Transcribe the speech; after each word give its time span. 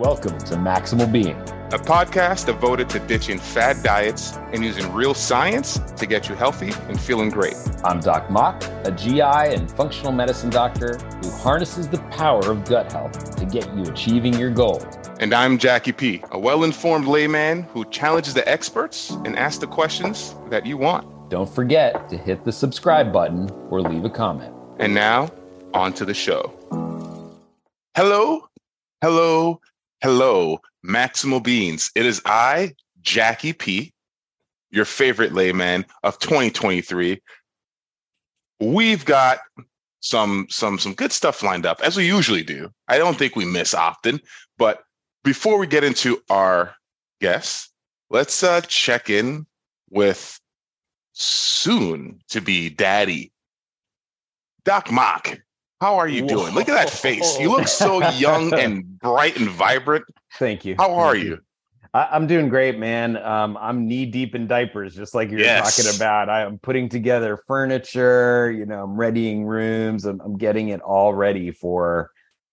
Welcome 0.00 0.38
to 0.38 0.54
Maximal 0.54 1.12
Being, 1.12 1.36
a 1.36 1.78
podcast 1.78 2.46
devoted 2.46 2.88
to 2.88 3.00
ditching 3.00 3.38
fad 3.38 3.82
diets 3.82 4.32
and 4.54 4.64
using 4.64 4.90
real 4.94 5.12
science 5.12 5.78
to 5.78 6.06
get 6.06 6.26
you 6.26 6.34
healthy 6.34 6.72
and 6.88 6.98
feeling 6.98 7.28
great. 7.28 7.54
I'm 7.84 8.00
Doc 8.00 8.30
Mok, 8.30 8.64
a 8.86 8.92
GI 8.92 9.20
and 9.20 9.70
functional 9.70 10.12
medicine 10.12 10.48
doctor 10.48 10.96
who 10.96 11.30
harnesses 11.30 11.86
the 11.86 11.98
power 12.12 12.50
of 12.50 12.64
gut 12.64 12.90
health 12.90 13.36
to 13.36 13.44
get 13.44 13.70
you 13.76 13.82
achieving 13.82 14.32
your 14.32 14.48
goals. 14.48 14.86
And 15.18 15.34
I'm 15.34 15.58
Jacky 15.58 15.92
P, 15.92 16.24
a 16.30 16.38
well 16.38 16.64
informed 16.64 17.06
layman 17.06 17.64
who 17.64 17.84
challenges 17.90 18.32
the 18.32 18.48
experts 18.48 19.10
and 19.26 19.38
asks 19.38 19.58
the 19.58 19.66
questions 19.66 20.34
that 20.48 20.64
you 20.64 20.78
want. 20.78 21.28
Don't 21.28 21.50
forget 21.54 22.08
to 22.08 22.16
hit 22.16 22.42
the 22.46 22.52
subscribe 22.52 23.12
button 23.12 23.50
or 23.68 23.82
leave 23.82 24.06
a 24.06 24.10
comment. 24.10 24.54
And 24.78 24.94
now, 24.94 25.28
on 25.74 25.92
to 25.92 26.06
the 26.06 26.14
show. 26.14 26.56
Hello, 27.94 28.48
hello, 29.02 29.60
hello, 30.02 30.60
Maximal 30.84 31.42
Beans. 31.42 31.90
It 31.94 32.06
is 32.06 32.22
I, 32.24 32.74
Jacky 33.02 33.52
P, 33.52 33.92
your 34.70 34.84
favorite 34.84 35.32
layman 35.32 35.84
of 36.02 36.18
2023. 36.18 37.20
We've 38.60 39.04
got 39.04 39.40
some 40.00 40.46
some 40.48 40.78
some 40.78 40.94
good 40.94 41.12
stuff 41.12 41.42
lined 41.42 41.66
up 41.66 41.80
as 41.82 41.96
we 41.96 42.06
usually 42.06 42.42
do. 42.42 42.70
I 42.88 42.98
don't 42.98 43.18
think 43.18 43.36
we 43.36 43.44
miss 43.44 43.74
often, 43.74 44.20
but 44.58 44.82
before 45.24 45.58
we 45.58 45.66
get 45.66 45.84
into 45.84 46.22
our 46.30 46.74
guests, 47.20 47.70
let's 48.08 48.42
uh, 48.42 48.62
check 48.62 49.10
in 49.10 49.46
with 49.90 50.40
soon 51.12 52.20
to 52.30 52.40
be 52.40 52.70
daddy, 52.70 53.32
Doc 54.64 54.90
Mok. 54.90 55.38
How 55.80 55.96
are 55.96 56.08
you 56.08 56.26
doing? 56.26 56.48
Whoa. 56.48 56.54
Look 56.54 56.68
at 56.68 56.74
that 56.74 56.90
face. 56.90 57.38
You 57.38 57.50
look 57.50 57.66
so 57.66 58.06
young 58.10 58.52
and 58.52 58.98
bright 59.00 59.38
and 59.38 59.48
vibrant. 59.48 60.04
Thank 60.34 60.64
you. 60.64 60.74
How 60.78 60.94
are 60.94 61.16
you? 61.16 61.38
I, 61.94 62.14
am 62.16 62.26
doing 62.26 62.50
great, 62.50 62.78
man. 62.78 63.16
Um, 63.16 63.56
I'm 63.56 63.88
knee 63.88 64.04
deep 64.04 64.34
in 64.34 64.46
diapers, 64.46 64.94
just 64.94 65.14
like 65.14 65.30
you're 65.30 65.40
yes. 65.40 65.76
talking 65.76 65.96
about. 65.96 66.28
I 66.28 66.42
am 66.42 66.58
putting 66.58 66.88
together 66.88 67.38
furniture. 67.46 68.52
You 68.52 68.66
know, 68.66 68.84
I'm 68.84 68.94
readying 68.94 69.44
rooms. 69.44 70.04
I'm, 70.04 70.20
I'm 70.20 70.36
getting 70.36 70.68
it 70.68 70.80
all 70.82 71.14
ready 71.14 71.50
for 71.50 72.10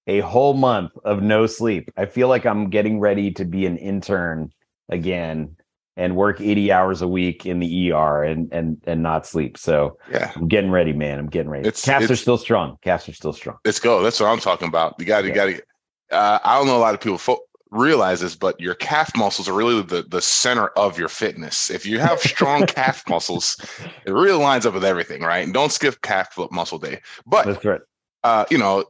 a 0.08 0.22
whole 0.22 0.54
month 0.54 0.94
of 1.04 1.22
no 1.22 1.48
sleep. 1.48 1.92
I 1.98 2.06
feel 2.06 2.30
like 2.30 2.46
I'm 2.46 2.70
getting 2.70 3.00
ready 3.00 3.32
to 3.32 3.46
be 3.46 3.66
an 3.66 3.78
intern 3.78 4.52
again 4.90 5.58
and 5.98 6.16
work 6.16 6.40
80 6.40 6.72
hours 6.72 7.02
a 7.02 7.08
week 7.08 7.46
in 7.46 7.60
the 7.60 7.92
ER 7.92 8.24
and 8.24 8.54
and 8.54 8.82
and 8.86 9.04
not 9.04 9.26
sleep. 9.26 9.58
So 9.58 9.98
yeah, 10.12 10.32
I'm 10.36 10.48
getting 10.48 10.72
ready, 10.72 10.94
man. 10.94 11.20
I'm 11.20 11.28
getting 11.28 11.50
ready. 11.50 11.68
It's, 11.68 11.84
Calves 11.84 12.06
it's, 12.06 12.14
are 12.14 12.16
still 12.16 12.38
strong. 12.38 12.78
Calves 12.84 13.10
are 13.10 13.14
still 13.14 13.34
strong. 13.34 13.58
Let's 13.66 13.80
go. 13.80 14.02
That's 14.02 14.20
what 14.20 14.28
I'm 14.28 14.40
talking 14.40 14.68
about. 14.68 14.96
You 15.00 15.06
got 15.06 15.22
to, 15.22 15.28
yeah. 15.28 15.46
you 15.46 15.54
got 15.54 15.64
to. 16.10 16.16
Uh, 16.16 16.40
I 16.46 16.58
don't 16.58 16.68
know 16.68 16.78
a 16.78 16.80
lot 16.80 16.94
of 16.94 17.02
people 17.02 17.18
fo- 17.18 17.42
realize 17.72 18.22
this, 18.22 18.36
but 18.36 18.58
your 18.62 18.76
calf 18.76 19.12
muscles 19.18 19.50
are 19.50 19.54
really 19.54 19.82
the 19.82 20.04
the 20.04 20.22
center 20.22 20.68
of 20.70 21.00
your 21.00 21.10
fitness. 21.10 21.70
If 21.72 21.86
you 21.86 22.00
have 22.00 22.20
strong 22.20 22.66
calf 22.68 23.04
muscles, 23.10 23.58
it 24.06 24.12
really 24.12 24.42
lines 24.42 24.66
up 24.66 24.76
with 24.76 24.86
everything, 24.86 25.22
right? 25.22 25.44
And 25.44 25.54
don't 25.54 25.72
skip 25.72 26.02
calf 26.04 26.38
muscle 26.52 26.78
day. 26.78 27.02
But 27.26 27.48
that's 27.48 27.66
right. 27.66 27.82
Uh, 28.24 28.46
you 28.52 28.58
know, 28.60 28.86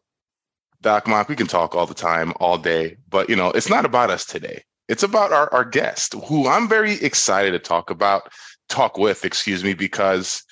Doc 0.82 1.08
Mok, 1.08 1.30
we 1.30 1.36
can 1.36 1.48
talk 1.48 1.74
all 1.74 1.86
the 1.86 1.94
time, 1.94 2.34
all 2.40 2.58
day, 2.58 2.98
but 3.10 3.30
you 3.30 3.36
know, 3.36 3.50
it's 3.52 3.70
not 3.70 3.86
about 3.86 4.10
us 4.10 4.26
today. 4.26 4.64
It's 4.88 5.04
about 5.04 5.34
our, 5.34 5.54
our 5.54 5.66
guest, 5.66 6.14
who 6.26 6.48
I'm 6.48 6.68
very 6.68 6.94
excited 6.96 7.52
to 7.52 7.60
talk 7.60 7.90
about, 7.90 8.32
talk 8.70 8.98
with, 8.98 9.26
excuse 9.26 9.64
me, 9.64 9.74
because 9.74 10.44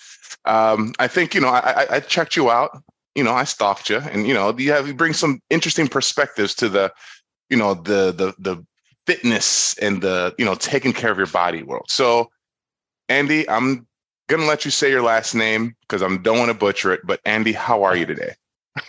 um, 0.45 0.93
I 0.99 1.07
think, 1.07 1.33
you 1.33 1.41
know, 1.41 1.49
I, 1.49 1.85
I 1.89 1.99
checked 1.99 2.35
you 2.35 2.51
out, 2.51 2.81
you 3.15 3.23
know, 3.23 3.33
I 3.33 3.45
stalked 3.45 3.89
you 3.89 3.97
and, 3.97 4.27
you 4.27 4.33
know, 4.33 4.55
you 4.57 4.71
have, 4.71 4.87
you 4.87 4.93
bring 4.93 5.13
some 5.13 5.39
interesting 5.49 5.87
perspectives 5.87 6.53
to 6.55 6.69
the, 6.69 6.91
you 7.49 7.57
know, 7.57 7.75
the, 7.75 8.11
the, 8.11 8.33
the 8.37 8.65
fitness 9.05 9.77
and 9.79 10.01
the, 10.01 10.35
you 10.37 10.45
know, 10.45 10.55
taking 10.55 10.93
care 10.93 11.11
of 11.11 11.17
your 11.17 11.27
body 11.27 11.63
world. 11.63 11.85
So 11.89 12.29
Andy, 13.07 13.47
I'm 13.49 13.87
going 14.27 14.41
to 14.41 14.47
let 14.47 14.65
you 14.65 14.71
say 14.71 14.89
your 14.89 15.03
last 15.03 15.35
name 15.35 15.75
because 15.81 16.01
I 16.01 16.17
don't 16.17 16.37
want 16.37 16.49
to 16.49 16.57
butcher 16.57 16.91
it, 16.91 17.01
but 17.03 17.19
Andy, 17.25 17.53
how 17.53 17.83
are 17.83 17.95
you 17.95 18.05
today? 18.05 18.33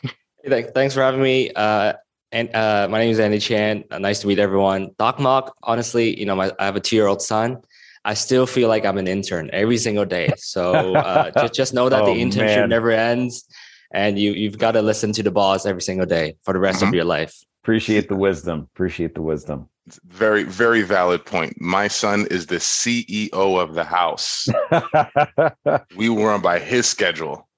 Thanks 0.48 0.94
for 0.94 1.00
having 1.00 1.22
me. 1.22 1.50
Uh, 1.54 1.94
and 2.36 2.54
uh, 2.54 2.86
my 2.90 2.98
name 2.98 3.10
is 3.10 3.18
Andy 3.18 3.38
Chan. 3.38 3.84
Uh, 3.90 3.98
nice 3.98 4.20
to 4.20 4.26
meet 4.26 4.38
everyone. 4.38 4.90
Doc 4.98 5.18
Mok, 5.18 5.56
honestly, 5.62 6.18
you 6.20 6.26
know, 6.26 6.36
my, 6.36 6.52
I 6.58 6.66
have 6.66 6.76
a 6.76 6.80
two-year-old 6.80 7.22
son. 7.22 7.62
I 8.04 8.12
still 8.12 8.46
feel 8.46 8.68
like 8.68 8.84
I'm 8.84 8.98
an 8.98 9.08
intern 9.08 9.48
every 9.54 9.78
single 9.78 10.04
day. 10.04 10.28
So 10.36 10.94
uh, 10.94 11.30
just 11.30 11.54
just 11.54 11.74
know 11.74 11.88
that 11.88 12.02
oh, 12.02 12.06
the 12.06 12.20
internship 12.20 12.60
man. 12.60 12.68
never 12.68 12.90
ends, 12.90 13.48
and 13.90 14.18
you 14.18 14.32
you've 14.32 14.58
got 14.58 14.72
to 14.72 14.82
listen 14.82 15.12
to 15.12 15.22
the 15.22 15.30
boss 15.30 15.64
every 15.64 15.80
single 15.80 16.04
day 16.04 16.36
for 16.42 16.52
the 16.52 16.60
rest 16.60 16.80
mm-hmm. 16.80 16.88
of 16.88 16.94
your 16.94 17.04
life. 17.04 17.34
Appreciate 17.62 18.08
the 18.08 18.16
wisdom. 18.16 18.68
Appreciate 18.74 19.14
the 19.14 19.22
wisdom. 19.22 19.70
Very 20.06 20.42
very 20.42 20.82
valid 20.82 21.24
point. 21.24 21.58
My 21.58 21.88
son 21.88 22.26
is 22.30 22.46
the 22.46 22.56
CEO 22.56 23.32
of 23.32 23.74
the 23.74 23.84
house. 23.84 24.46
we 25.96 26.10
run 26.10 26.42
by 26.42 26.58
his 26.58 26.86
schedule 26.86 27.48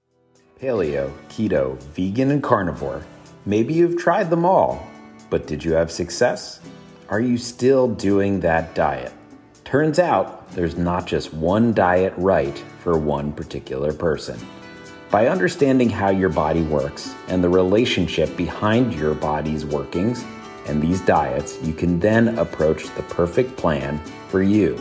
paleo, 0.60 1.12
keto, 1.28 1.80
vegan, 1.94 2.30
and 2.30 2.42
carnivore. 2.42 3.02
Maybe 3.48 3.72
you've 3.72 3.96
tried 3.96 4.28
them 4.28 4.44
all, 4.44 4.86
but 5.30 5.46
did 5.46 5.64
you 5.64 5.72
have 5.72 5.90
success? 5.90 6.60
Are 7.08 7.18
you 7.18 7.38
still 7.38 7.88
doing 7.88 8.40
that 8.40 8.74
diet? 8.74 9.10
Turns 9.64 9.98
out 9.98 10.50
there's 10.50 10.76
not 10.76 11.06
just 11.06 11.32
one 11.32 11.72
diet 11.72 12.12
right 12.18 12.58
for 12.80 12.98
one 12.98 13.32
particular 13.32 13.94
person. 13.94 14.38
By 15.10 15.28
understanding 15.28 15.88
how 15.88 16.10
your 16.10 16.28
body 16.28 16.60
works 16.60 17.14
and 17.28 17.42
the 17.42 17.48
relationship 17.48 18.36
behind 18.36 18.92
your 18.92 19.14
body's 19.14 19.64
workings 19.64 20.26
and 20.66 20.82
these 20.82 21.00
diets, 21.00 21.58
you 21.62 21.72
can 21.72 21.98
then 21.98 22.38
approach 22.38 22.94
the 22.96 23.02
perfect 23.04 23.56
plan 23.56 23.98
for 24.28 24.42
you. 24.42 24.78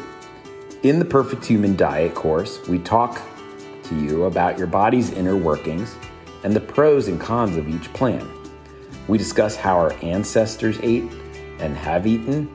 In 0.84 1.00
the 1.00 1.06
Perfect 1.06 1.46
Human 1.46 1.78
Diet 1.78 2.14
course, 2.14 2.68
we 2.68 2.80
talk 2.80 3.22
to 3.84 3.98
you 3.98 4.26
about 4.26 4.58
your 4.58 4.68
body's 4.68 5.12
inner 5.12 5.38
workings 5.38 5.96
and 6.44 6.54
the 6.54 6.60
pros 6.60 7.08
and 7.08 7.18
cons 7.18 7.56
of 7.56 7.70
each 7.70 7.92
plan. 7.94 8.30
We 9.08 9.18
discuss 9.18 9.56
how 9.56 9.76
our 9.76 9.94
ancestors 10.02 10.80
ate 10.82 11.12
and 11.60 11.76
have 11.78 12.08
eaten 12.08 12.50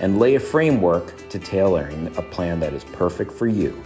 and 0.00 0.18
lay 0.18 0.34
a 0.34 0.40
framework 0.40 1.28
to 1.28 1.38
tailoring 1.38 2.06
a 2.16 2.22
plan 2.22 2.60
that 2.60 2.72
is 2.72 2.84
perfect 2.84 3.32
for 3.32 3.46
you. 3.46 3.82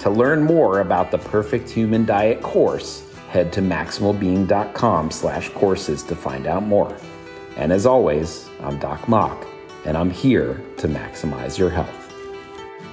To 0.00 0.10
learn 0.10 0.42
more 0.42 0.80
about 0.80 1.10
the 1.10 1.18
Perfect 1.18 1.68
Human 1.68 2.04
Diet 2.04 2.40
course, 2.40 3.04
head 3.28 3.52
to 3.52 3.60
maximalbeing.com 3.60 5.10
slash 5.10 5.48
courses 5.50 6.02
to 6.04 6.16
find 6.16 6.46
out 6.46 6.62
more. 6.62 6.96
And 7.56 7.72
as 7.72 7.84
always, 7.84 8.48
I'm 8.60 8.78
Doc 8.78 9.08
Mok, 9.08 9.46
and 9.84 9.96
I'm 9.96 10.10
here 10.10 10.62
to 10.78 10.88
maximize 10.88 11.58
your 11.58 11.70
health. 11.70 12.14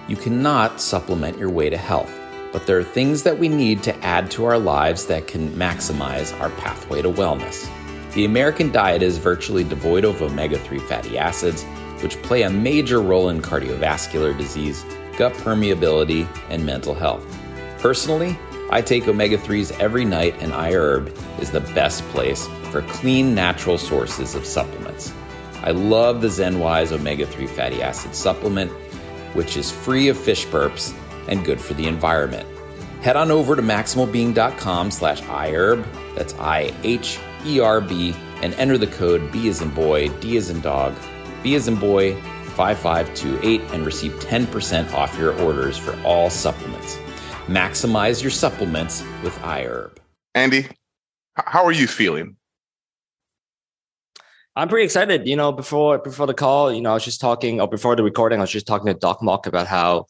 You 0.08 0.16
cannot 0.16 0.82
supplement 0.82 1.38
your 1.38 1.50
way 1.50 1.70
to 1.70 1.78
health 1.78 2.12
but 2.56 2.66
there 2.66 2.80
are 2.80 2.86
things 2.86 3.24
that 3.24 3.38
we 3.38 3.50
need 3.50 3.84
to 3.84 3.94
add 3.98 4.32
to 4.32 4.46
our 4.46 4.58
lives 4.58 5.08
that 5.08 5.28
can 5.28 5.50
maximize 5.56 6.32
our 6.40 6.50
pathway 6.52 7.02
to 7.02 7.10
wellness. 7.10 7.70
The 8.16 8.24
American 8.24 8.72
diet 8.72 9.04
is 9.04 9.18
virtually 9.18 9.66
devoid 9.66 10.06
of 10.06 10.22
omega 10.22 10.58
3 10.58 10.80
fatty 10.80 11.18
acids, 11.18 11.64
which 12.02 12.22
play 12.22 12.44
a 12.44 12.50
major 12.50 13.02
role 13.02 13.28
in 13.28 13.42
cardiovascular 13.42 14.38
disease, 14.38 14.86
gut 15.18 15.34
permeability, 15.34 16.26
and 16.50 16.66
mental 16.66 16.94
health. 16.94 17.26
Personally, 17.80 18.40
I 18.72 18.82
take 18.82 19.06
omega 19.10 19.38
3s 19.38 19.78
every 19.82 20.06
night, 20.06 20.34
and 20.40 20.54
iHerb 20.54 21.14
is 21.42 21.52
the 21.52 21.60
best 21.60 22.04
place 22.06 22.48
for 22.72 22.84
clean, 22.84 23.36
natural 23.36 23.78
sources 23.78 24.34
of 24.34 24.46
supplements. 24.46 25.12
I 25.62 25.72
love 25.72 26.22
the 26.22 26.30
ZenWise 26.30 26.94
omega 26.94 27.26
3 27.26 27.48
fatty 27.48 27.82
acid 27.82 28.16
supplement, 28.16 28.72
which 29.34 29.58
is 29.58 29.74
free 29.74 30.08
of 30.08 30.18
fish 30.18 30.48
burps 30.48 30.98
and 31.28 31.44
good 31.44 31.60
for 31.60 31.74
the 31.74 31.88
environment. 31.88 32.48
Head 33.02 33.18
on 33.18 33.30
over 33.30 33.58
to 33.58 33.62
maximalbeing.com 33.62 34.92
slash 34.92 35.22
iHerb, 35.24 35.86
that's 36.16 36.34
I-H-E-R-B, 37.46 38.16
and 38.42 38.54
enter 38.56 38.78
the 38.78 38.88
code 38.88 39.32
B 39.32 39.48
as 39.50 39.62
in 39.62 39.70
boy, 39.70 40.10
D 40.20 40.36
as 40.38 40.50
in 40.50 40.62
dog, 40.62 40.96
B 41.44 41.56
as 41.56 41.68
in 41.68 41.76
boy, 41.76 42.20
5528 42.56 43.62
and 43.74 43.86
receive 43.86 44.14
10% 44.14 44.94
off 44.94 45.18
your 45.18 45.40
orders 45.42 45.78
for 45.78 45.96
all 46.04 46.30
supplements. 46.30 46.98
Maximize 47.48 48.22
your 48.22 48.32
supplements 48.32 49.04
with 49.24 49.36
iHerb. 49.40 49.98
Andy, 50.34 50.68
how 51.36 51.66
are 51.66 51.72
you 51.72 51.86
feeling? 51.86 52.38
I'm 54.56 54.70
pretty 54.70 54.86
excited. 54.86 55.28
You 55.28 55.36
know, 55.36 55.52
before 55.52 55.98
before 55.98 56.28
the 56.28 56.34
call, 56.34 56.74
you 56.74 56.82
know, 56.82 56.92
I 56.92 56.94
was 56.94 57.04
just 57.04 57.20
talking, 57.20 57.60
or 57.60 57.68
before 57.68 57.96
the 57.96 58.04
recording, 58.04 58.40
I 58.40 58.44
was 58.44 58.52
just 58.52 58.66
talking 58.66 58.88
to 58.88 58.94
Doc 58.94 59.22
Mok 59.22 59.48
about 59.48 59.68
how 59.68 60.08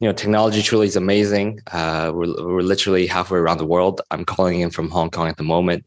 you 0.00 0.06
know, 0.06 0.12
technology 0.12 0.60
truly 0.60 0.86
is 0.86 0.96
amazing. 0.96 1.60
Uh, 1.72 2.12
we're, 2.14 2.34
we're 2.44 2.60
literally 2.60 3.06
halfway 3.06 3.38
around 3.38 3.56
the 3.56 3.64
world. 3.64 4.02
I'm 4.10 4.26
calling 4.26 4.60
in 4.60 4.68
from 4.70 4.90
Hong 4.90 5.08
Kong 5.08 5.28
at 5.28 5.38
the 5.38 5.42
moment. 5.42 5.86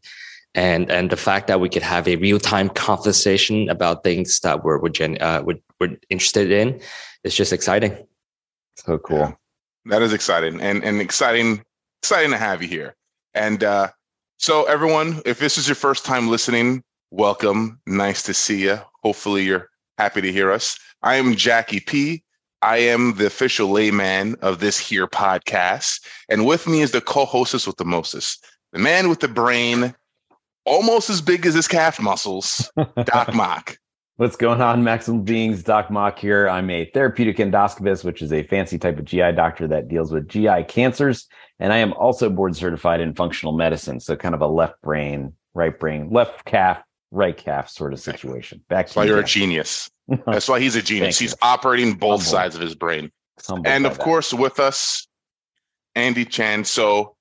And, 0.54 0.90
and 0.90 1.10
the 1.10 1.16
fact 1.16 1.46
that 1.46 1.60
we 1.60 1.68
could 1.68 1.82
have 1.82 2.08
a 2.08 2.16
real 2.16 2.40
time 2.40 2.68
conversation 2.70 3.68
about 3.68 4.02
things 4.02 4.40
that 4.40 4.64
we're, 4.64 4.80
we're, 4.80 4.88
gen, 4.88 5.16
uh, 5.20 5.42
we're, 5.44 5.58
we're 5.78 5.96
interested 6.08 6.50
in 6.50 6.80
is 7.22 7.34
just 7.34 7.52
exciting. 7.52 7.96
So 8.76 8.98
cool. 8.98 9.18
Yeah, 9.18 9.32
that 9.86 10.02
is 10.02 10.12
exciting 10.12 10.60
and, 10.60 10.82
and 10.82 11.00
exciting, 11.00 11.62
exciting 12.02 12.32
to 12.32 12.38
have 12.38 12.62
you 12.62 12.68
here. 12.68 12.96
And 13.34 13.62
uh, 13.62 13.88
so, 14.38 14.64
everyone, 14.64 15.22
if 15.24 15.38
this 15.38 15.56
is 15.56 15.68
your 15.68 15.76
first 15.76 16.04
time 16.04 16.28
listening, 16.28 16.82
welcome. 17.12 17.80
Nice 17.86 18.22
to 18.24 18.34
see 18.34 18.64
you. 18.64 18.80
Hopefully, 19.02 19.44
you're 19.44 19.70
Happy 20.00 20.22
to 20.22 20.32
hear 20.32 20.50
us. 20.50 20.78
I 21.02 21.16
am 21.16 21.36
Jacky 21.36 21.78
P. 21.78 22.24
I 22.62 22.78
am 22.78 23.16
the 23.16 23.26
official 23.26 23.68
layman 23.68 24.34
of 24.36 24.58
this 24.58 24.78
here 24.78 25.06
podcast. 25.06 26.00
And 26.30 26.46
with 26.46 26.66
me 26.66 26.80
is 26.80 26.92
the 26.92 27.02
co-hostess 27.02 27.66
with 27.66 27.76
the 27.76 27.84
Moses, 27.84 28.38
the 28.72 28.78
man 28.78 29.10
with 29.10 29.20
the 29.20 29.28
brain 29.28 29.94
almost 30.70 31.10
as 31.10 31.20
big 31.20 31.44
as 31.44 31.54
his 31.54 31.66
calf 31.66 32.00
muscles, 32.00 32.70
Doc 33.04 33.34
Mok. 33.34 33.76
What's 34.16 34.36
going 34.36 34.60
on, 34.60 34.82
Maximal 34.84 35.24
Beings? 35.24 35.62
Doc 35.64 35.90
Mok 35.90 36.18
here. 36.18 36.48
I'm 36.48 36.70
a 36.70 36.84
therapeutic 36.84 37.38
endoscopist, 37.38 38.04
which 38.04 38.22
is 38.22 38.32
a 38.32 38.44
fancy 38.44 38.78
type 38.78 38.98
of 38.98 39.04
GI 39.04 39.32
doctor 39.32 39.66
that 39.66 39.88
deals 39.88 40.12
with 40.12 40.28
GI 40.28 40.64
cancers. 40.68 41.26
And 41.58 41.72
I 41.72 41.78
am 41.78 41.92
also 41.94 42.30
board 42.30 42.54
certified 42.54 43.00
in 43.00 43.14
functional 43.14 43.52
medicine. 43.52 43.98
So 43.98 44.14
kind 44.16 44.34
of 44.34 44.42
a 44.42 44.46
left 44.46 44.80
brain, 44.82 45.32
right 45.54 45.76
brain, 45.76 46.10
left 46.10 46.44
calf, 46.44 46.82
right 47.10 47.36
calf 47.36 47.68
sort 47.68 47.92
of 47.92 47.98
situation. 47.98 48.62
Back 48.68 48.86
That's 48.86 48.96
why 48.96 49.04
you're 49.04 49.20
a 49.20 49.24
genius. 49.24 49.90
That's 50.26 50.48
why 50.48 50.60
he's 50.60 50.76
a 50.76 50.82
genius. 50.82 51.18
He's 51.18 51.34
operating 51.42 51.94
both 51.94 52.22
sides 52.22 52.54
of 52.54 52.60
his 52.60 52.74
brain. 52.74 53.10
And 53.64 53.86
of 53.86 53.96
that. 53.96 54.04
course, 54.04 54.32
with 54.34 54.60
us, 54.60 55.08
Andy 55.96 56.26
Chan. 56.26 56.64
So, 56.64 57.16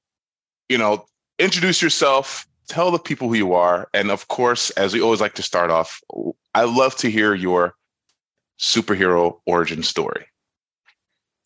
you 0.67 0.77
know, 0.77 1.05
introduce 1.39 1.81
yourself, 1.81 2.45
tell 2.69 2.91
the 2.91 2.99
people 2.99 3.27
who 3.27 3.35
you 3.35 3.53
are. 3.53 3.89
And 3.93 4.11
of 4.11 4.27
course, 4.29 4.69
as 4.71 4.93
we 4.93 5.01
always 5.01 5.19
like 5.19 5.33
to 5.33 5.43
start 5.43 5.71
off, 5.71 5.99
I 6.55 6.63
love 6.63 6.95
to 6.97 7.11
hear 7.11 7.33
your 7.33 7.75
superhero 8.59 9.39
origin 9.45 9.83
story. 9.83 10.27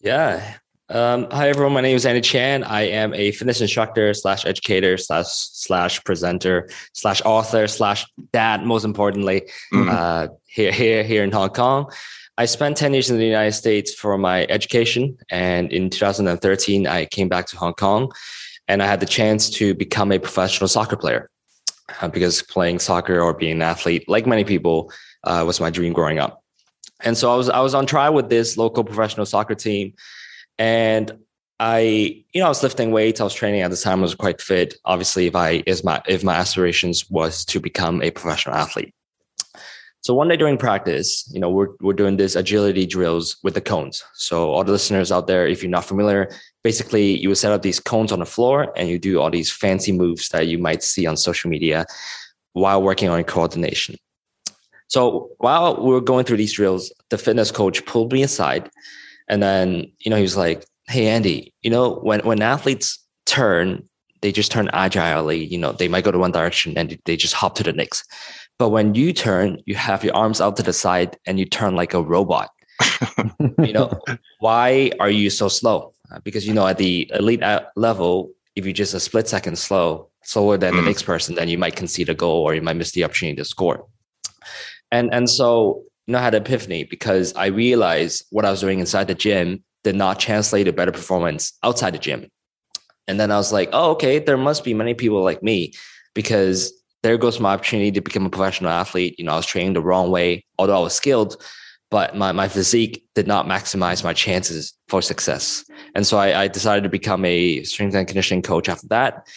Yeah. 0.02 0.58
Um, 0.90 1.28
hi 1.32 1.48
everyone. 1.48 1.74
My 1.74 1.82
name 1.82 1.96
is 1.96 2.06
Andy 2.06 2.22
Chan. 2.22 2.66
I 2.66 2.82
am 2.82 3.14
a 3.14 3.32
fitness 3.32 3.62
instructor 3.62 4.14
slash 4.14 4.46
educator 4.46 4.98
slash 4.98 5.28
slash 5.28 6.04
presenter 6.04 6.70
slash 6.94 7.22
author 7.24 7.68
slash 7.68 8.06
dad. 8.34 8.64
Most 8.66 8.84
importantly, 8.84 9.50
mm-hmm. 9.74 9.90
uh, 9.90 10.28
here 10.46 10.72
here 10.72 11.04
here 11.04 11.24
in 11.24 11.32
Hong 11.32 11.50
Kong. 11.50 11.90
I 12.38 12.46
spent 12.46 12.78
10 12.78 12.94
years 12.94 13.12
in 13.12 13.18
the 13.18 13.26
United 13.26 13.54
States 13.54 13.94
for 13.94 14.18
my 14.18 14.48
education. 14.50 15.18
And 15.30 15.72
in 15.72 15.92
2013, 15.92 16.88
I 16.88 17.06
came 17.06 17.30
back 17.30 17.46
to 17.48 17.58
Hong 17.58 17.76
Kong 17.76 18.12
and 18.68 18.82
I 18.82 18.88
had 18.88 19.00
the 19.00 19.06
chance 19.06 19.50
to 19.52 19.74
become 19.74 20.12
a 20.12 20.20
professional 20.20 20.68
soccer 20.68 20.96
player 20.96 21.30
uh, 22.02 22.08
because 22.08 22.42
playing 22.42 22.80
soccer 22.80 23.20
or 23.20 23.34
being 23.34 23.54
an 23.54 23.62
athlete, 23.62 24.08
like 24.08 24.26
many 24.26 24.44
people, 24.44 24.92
uh, 25.24 25.44
was 25.46 25.60
my 25.60 25.70
dream 25.70 25.94
growing 25.94 26.20
up. 26.20 26.44
And 27.02 27.18
so 27.18 27.34
I 27.34 27.36
was 27.36 27.50
I 27.50 27.60
was 27.60 27.74
on 27.74 27.86
trial 27.86 28.14
with 28.14 28.30
this 28.30 28.58
local 28.58 28.84
professional 28.84 29.26
soccer 29.26 29.56
team, 29.56 29.94
and 30.58 31.12
I 31.60 32.24
you 32.34 32.40
know 32.40 32.46
I 32.46 32.50
was 32.50 32.64
lifting 32.64 32.92
weights. 32.92 33.20
I 33.20 33.26
was 33.26 33.34
training 33.34 33.62
at 33.62 33.72
the 33.72 33.78
time. 33.78 34.00
I 34.00 34.04
was 34.04 34.16
quite 34.16 34.42
fit. 34.42 34.76
Obviously, 34.86 35.28
if 35.28 35.36
I 35.36 35.64
is 35.66 35.84
my 35.84 36.02
if 36.08 36.24
my 36.24 36.36
aspirations 36.36 37.10
was 37.10 37.44
to 37.46 37.60
become 37.60 38.02
a 38.02 38.12
professional 38.12 38.56
athlete. 38.56 38.94
So 40.04 40.14
one 40.14 40.28
day 40.28 40.36
during 40.36 40.58
practice, 40.58 41.24
you 41.34 41.40
know, 41.40 41.50
we're, 41.50 41.70
we're 41.80 41.94
doing 41.94 42.18
this 42.18 42.36
agility 42.36 42.86
drills 42.86 43.38
with 43.42 43.54
the 43.54 43.62
cones. 43.62 44.04
So 44.16 44.52
all 44.52 44.66
the 44.66 44.74
listeners 44.74 45.14
out 45.14 45.28
there, 45.28 45.48
if 45.48 45.64
you're 45.64 45.70
not 45.70 45.86
familiar, 45.86 46.30
basically 46.62 47.18
you 47.18 47.30
would 47.30 47.38
set 47.38 47.54
up 47.54 47.62
these 47.62 47.80
cones 47.80 48.12
on 48.12 48.20
the 48.20 48.26
floor 48.26 48.74
and 48.76 48.90
you 48.90 49.00
do 49.00 49.22
all 49.22 49.32
these 49.32 49.50
fancy 49.50 49.94
moves 49.94 50.28
that 50.30 50.48
you 50.48 50.58
might 50.58 50.84
see 50.84 51.06
on 51.06 51.16
social 51.16 51.50
media 51.50 51.86
while 52.52 52.84
working 52.84 53.08
on 53.08 53.24
coordination. 53.24 53.96
So 54.90 55.30
while 55.38 55.82
we 55.82 55.92
were 55.92 56.02
going 56.02 56.26
through 56.26 56.38
these 56.38 56.54
drills, 56.54 56.92
the 57.10 57.18
fitness 57.18 57.50
coach 57.50 57.86
pulled 57.86 58.12
me 58.12 58.24
aside 58.24 58.70
and 59.30 59.42
then, 59.42 59.90
you 60.00 60.10
know, 60.10 60.18
he 60.18 60.22
was 60.22 60.36
like, 60.36 60.66
Hey, 60.90 61.08
Andy, 61.08 61.54
you 61.62 61.70
know, 61.70 61.96
when, 62.00 62.20
when 62.26 62.42
athletes 62.42 63.00
turn, 63.26 63.88
they 64.22 64.34
just 64.34 64.52
turn 64.52 64.70
agilely, 64.74 65.46
you 65.46 65.58
know, 65.58 65.72
they 65.72 65.88
might 65.88 66.04
go 66.04 66.12
to 66.12 66.20
one 66.20 66.32
direction 66.32 66.78
and 66.78 67.00
they 67.06 67.16
just 67.16 67.34
hop 67.34 67.56
to 67.56 67.64
the 67.64 67.72
next 67.72 68.06
but 68.60 68.70
when 68.70 68.96
you 68.96 69.14
turn, 69.14 69.62
you 69.66 69.76
have 69.76 70.04
your 70.04 70.16
arms 70.16 70.40
out 70.40 70.56
to 70.58 70.64
the 70.64 70.74
side 70.74 71.18
and 71.26 71.40
you 71.40 71.46
turn 71.46 71.76
like 71.76 71.94
a 71.94 72.02
robot. 72.02 72.50
you 73.60 73.74
know, 73.74 73.92
why 74.40 74.92
are 75.00 75.10
you 75.10 75.30
so 75.30 75.48
slow? 75.48 75.94
Uh, 76.12 76.20
because, 76.24 76.48
you 76.48 76.54
know, 76.54 76.68
at 76.68 76.78
the 76.78 77.10
elite 77.14 77.44
level, 77.76 78.32
if 78.56 78.66
you're 78.66 78.74
just 78.74 78.94
a 78.94 79.00
split 79.00 79.28
second 79.28 79.58
slow, 79.58 80.10
slower 80.24 80.58
than 80.58 80.74
mm. 80.74 80.78
the 80.78 80.84
next 80.84 81.04
person, 81.04 81.36
then 81.36 81.50
you 81.50 81.58
might 81.58 81.76
concede 81.76 82.10
a 82.10 82.14
goal 82.14 82.44
or 82.44 82.54
you 82.54 82.62
might 82.62 82.76
miss 82.76 82.92
the 82.92 83.04
opportunity 83.04 83.36
to 83.38 83.46
score. 83.46 83.86
And, 84.92 85.12
and 85.14 85.30
so, 85.30 85.84
you 86.06 86.14
know, 86.14 86.20
I 86.20 86.22
had 86.22 86.36
an 86.36 86.44
epiphany 86.44 86.84
because 86.84 87.34
I 87.36 87.48
realized 87.48 88.26
what 88.30 88.46
I 88.46 88.52
was 88.52 88.62
doing 88.62 88.80
inside 88.80 89.08
the 89.08 89.16
gym 89.16 89.64
did 89.84 89.96
not 89.96 90.20
translate 90.20 90.66
to 90.66 90.74
better 90.74 90.92
performance 90.92 91.54
outside 91.64 91.94
the 91.94 92.00
gym. 92.00 92.30
And 93.08 93.20
then 93.20 93.32
I 93.32 93.38
was 93.38 93.52
like, 93.52 93.70
oh, 93.74 93.92
okay, 93.92 94.20
there 94.20 94.38
must 94.38 94.64
be 94.64 94.74
many 94.74 94.94
people 94.94 95.22
like 95.24 95.44
me 95.44 95.74
because 96.14 96.72
there 97.04 97.18
goes 97.18 97.40
my 97.40 97.54
opportunity 97.54 97.92
to 97.92 98.02
become 98.02 98.26
a 98.26 98.30
professional 98.30 98.72
athlete. 98.72 99.16
You 99.20 99.26
know, 99.26 99.34
I 99.34 99.36
was 99.36 99.46
training 99.46 99.74
the 99.74 99.82
wrong 99.82 100.10
way, 100.10 100.46
although 100.58 100.78
I 100.78 100.80
was 100.80 100.94
skilled, 100.94 101.42
but 101.92 102.16
my, 102.16 102.32
my 102.32 102.48
physique 102.48 103.06
did 103.14 103.28
not 103.28 103.46
maximize 103.46 104.04
my 104.04 104.14
chances 104.14 104.74
for 104.88 105.02
success. 105.02 105.66
And 105.96 106.08
so 106.08 106.18
I, 106.18 106.44
I 106.44 106.48
decided 106.48 106.84
to 106.84 106.90
become 106.90 107.26
a 107.26 107.62
strength 107.64 107.94
and 107.94 108.08
conditioning 108.08 108.42
coach 108.42 108.70
after 108.70 108.88
that. 108.88 109.28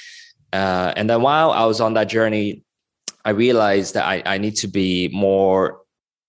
Uh, 0.53 0.93
and 0.97 1.11
then 1.11 1.23
while 1.23 1.51
I 1.51 1.67
was 1.67 1.81
on 1.81 1.95
that 1.95 2.09
journey, 2.09 2.63
I 3.25 3.31
realized 3.31 3.95
that 3.95 4.07
I, 4.07 4.23
I 4.25 4.39
need 4.39 4.55
to 4.57 4.69
be 4.69 5.09
more 5.13 5.81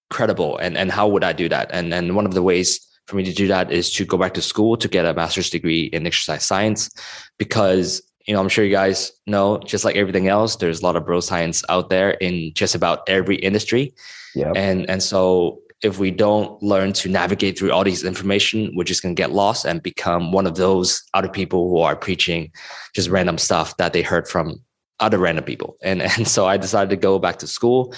credible. 0.09 0.57
And, 0.57 0.75
and 0.75 0.91
how 0.91 1.07
would 1.07 1.23
I 1.23 1.33
do 1.33 1.47
that? 1.49 1.69
And, 1.71 1.93
and 1.93 2.15
one 2.15 2.25
of 2.25 2.33
the 2.33 2.41
ways 2.41 2.79
for 3.05 3.15
me 3.15 3.23
to 3.23 3.33
do 3.33 3.47
that 3.47 3.71
is 3.71 3.91
to 3.93 4.05
go 4.05 4.17
back 4.17 4.33
to 4.33 4.41
school 4.41 4.75
to 4.77 4.87
get 4.87 5.05
a 5.05 5.13
master's 5.13 5.51
degree 5.51 5.83
in 5.85 6.07
exercise 6.07 6.43
science 6.43 6.89
because 7.37 8.01
you 8.27 8.33
know, 8.33 8.41
I'm 8.41 8.49
sure 8.49 8.65
you 8.65 8.71
guys 8.71 9.11
know, 9.25 9.57
just 9.59 9.85
like 9.85 9.95
everything 9.95 10.27
else, 10.27 10.57
there's 10.57 10.81
a 10.81 10.83
lot 10.83 10.95
of 10.95 11.05
bro 11.05 11.21
science 11.21 11.63
out 11.69 11.89
there 11.89 12.11
in 12.11 12.53
just 12.53 12.75
about 12.75 13.07
every 13.07 13.37
industry. 13.37 13.93
Yeah. 14.35 14.51
And 14.55 14.89
and 14.89 15.01
so 15.01 15.61
if 15.83 15.99
we 15.99 16.11
don't 16.11 16.61
learn 16.61 16.91
to 16.91 17.07
navigate 17.07 17.57
through 17.57 17.71
all 17.71 17.83
these 17.83 18.03
information, 18.03 18.73
we're 18.75 18.83
just 18.83 19.01
gonna 19.01 19.15
get 19.15 19.31
lost 19.31 19.65
and 19.65 19.81
become 19.81 20.31
one 20.31 20.45
of 20.45 20.55
those 20.55 21.01
other 21.13 21.29
people 21.29 21.69
who 21.69 21.79
are 21.79 21.95
preaching 21.95 22.51
just 22.93 23.09
random 23.09 23.37
stuff 23.37 23.77
that 23.77 23.93
they 23.93 24.01
heard 24.01 24.27
from 24.27 24.61
other 24.99 25.17
random 25.17 25.45
people. 25.45 25.77
And 25.81 26.01
and 26.17 26.27
so 26.27 26.45
I 26.47 26.57
decided 26.57 26.89
to 26.89 26.97
go 26.97 27.19
back 27.19 27.37
to 27.39 27.47
school 27.47 27.93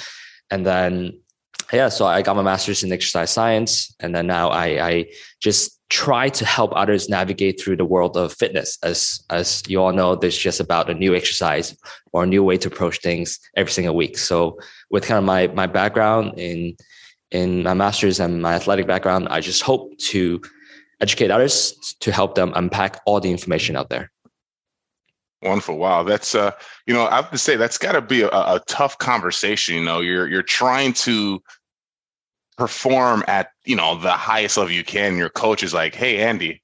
and 0.52 0.66
then 0.66 1.20
yeah, 1.72 1.90
so 1.90 2.06
I 2.06 2.22
got 2.22 2.36
my 2.36 2.42
master's 2.42 2.84
in 2.84 2.92
exercise 2.92 3.30
science, 3.30 3.94
and 4.00 4.16
then 4.16 4.26
now 4.26 4.50
I, 4.50 4.66
I 4.88 5.06
just 5.40 5.79
try 5.90 6.30
to 6.30 6.46
help 6.46 6.72
others 6.76 7.10
navigate 7.10 7.60
through 7.60 7.76
the 7.76 7.86
world 7.86 8.16
of 8.16 8.34
fitness. 8.34 8.78
As 8.84 9.24
as 9.30 9.64
you 9.68 9.82
all 9.82 9.92
know, 9.92 10.16
there's 10.16 10.38
just 10.38 10.60
about 10.60 10.90
a 10.90 10.94
new 10.94 11.16
exercise 11.16 11.76
or 12.14 12.24
a 12.24 12.28
new 12.28 12.44
way 12.44 12.58
to 12.58 12.68
approach 12.68 13.00
things 13.00 13.40
every 13.56 13.72
single 13.72 13.96
week. 13.96 14.18
So 14.18 14.60
with 14.92 15.06
kind 15.06 15.18
of 15.18 15.24
my 15.24 15.48
my 15.48 15.68
background 15.68 16.38
in 16.38 16.78
in 17.32 17.64
my 17.64 17.74
master's 17.74 18.20
and 18.20 18.42
my 18.42 18.54
athletic 18.54 18.88
background, 18.88 19.28
I 19.30 19.40
just 19.40 19.64
hope 19.64 19.98
to 20.10 20.42
educate 21.02 21.32
others 21.32 21.74
to 22.02 22.12
help 22.12 22.36
them 22.36 22.52
unpack 22.56 23.00
all 23.06 23.20
the 23.20 23.32
information 23.32 23.76
out 23.76 23.90
there. 23.90 24.12
Wonderful. 25.42 25.78
Wow. 25.78 26.04
That's 26.04 26.36
uh, 26.36 26.52
you 26.86 26.94
know, 26.94 27.08
I 27.08 27.16
have 27.16 27.32
to 27.32 27.38
say 27.38 27.56
that's 27.56 27.78
gotta 27.78 28.02
be 28.02 28.22
a, 28.22 28.28
a 28.28 28.62
tough 28.68 28.98
conversation. 28.98 29.76
You 29.76 29.84
know, 29.84 30.02
you're 30.02 30.28
you're 30.28 30.44
trying 30.44 30.94
to 30.94 31.42
perform 32.60 33.24
at 33.26 33.52
you 33.64 33.76
know 33.76 33.96
the 33.96 34.12
highest 34.12 34.58
level 34.58 34.74
you 34.74 34.84
can 34.84 35.16
your 35.16 35.30
coach 35.30 35.64
is 35.64 35.74
like 35.74 35.96
hey 35.96 36.20
andy 36.20 36.62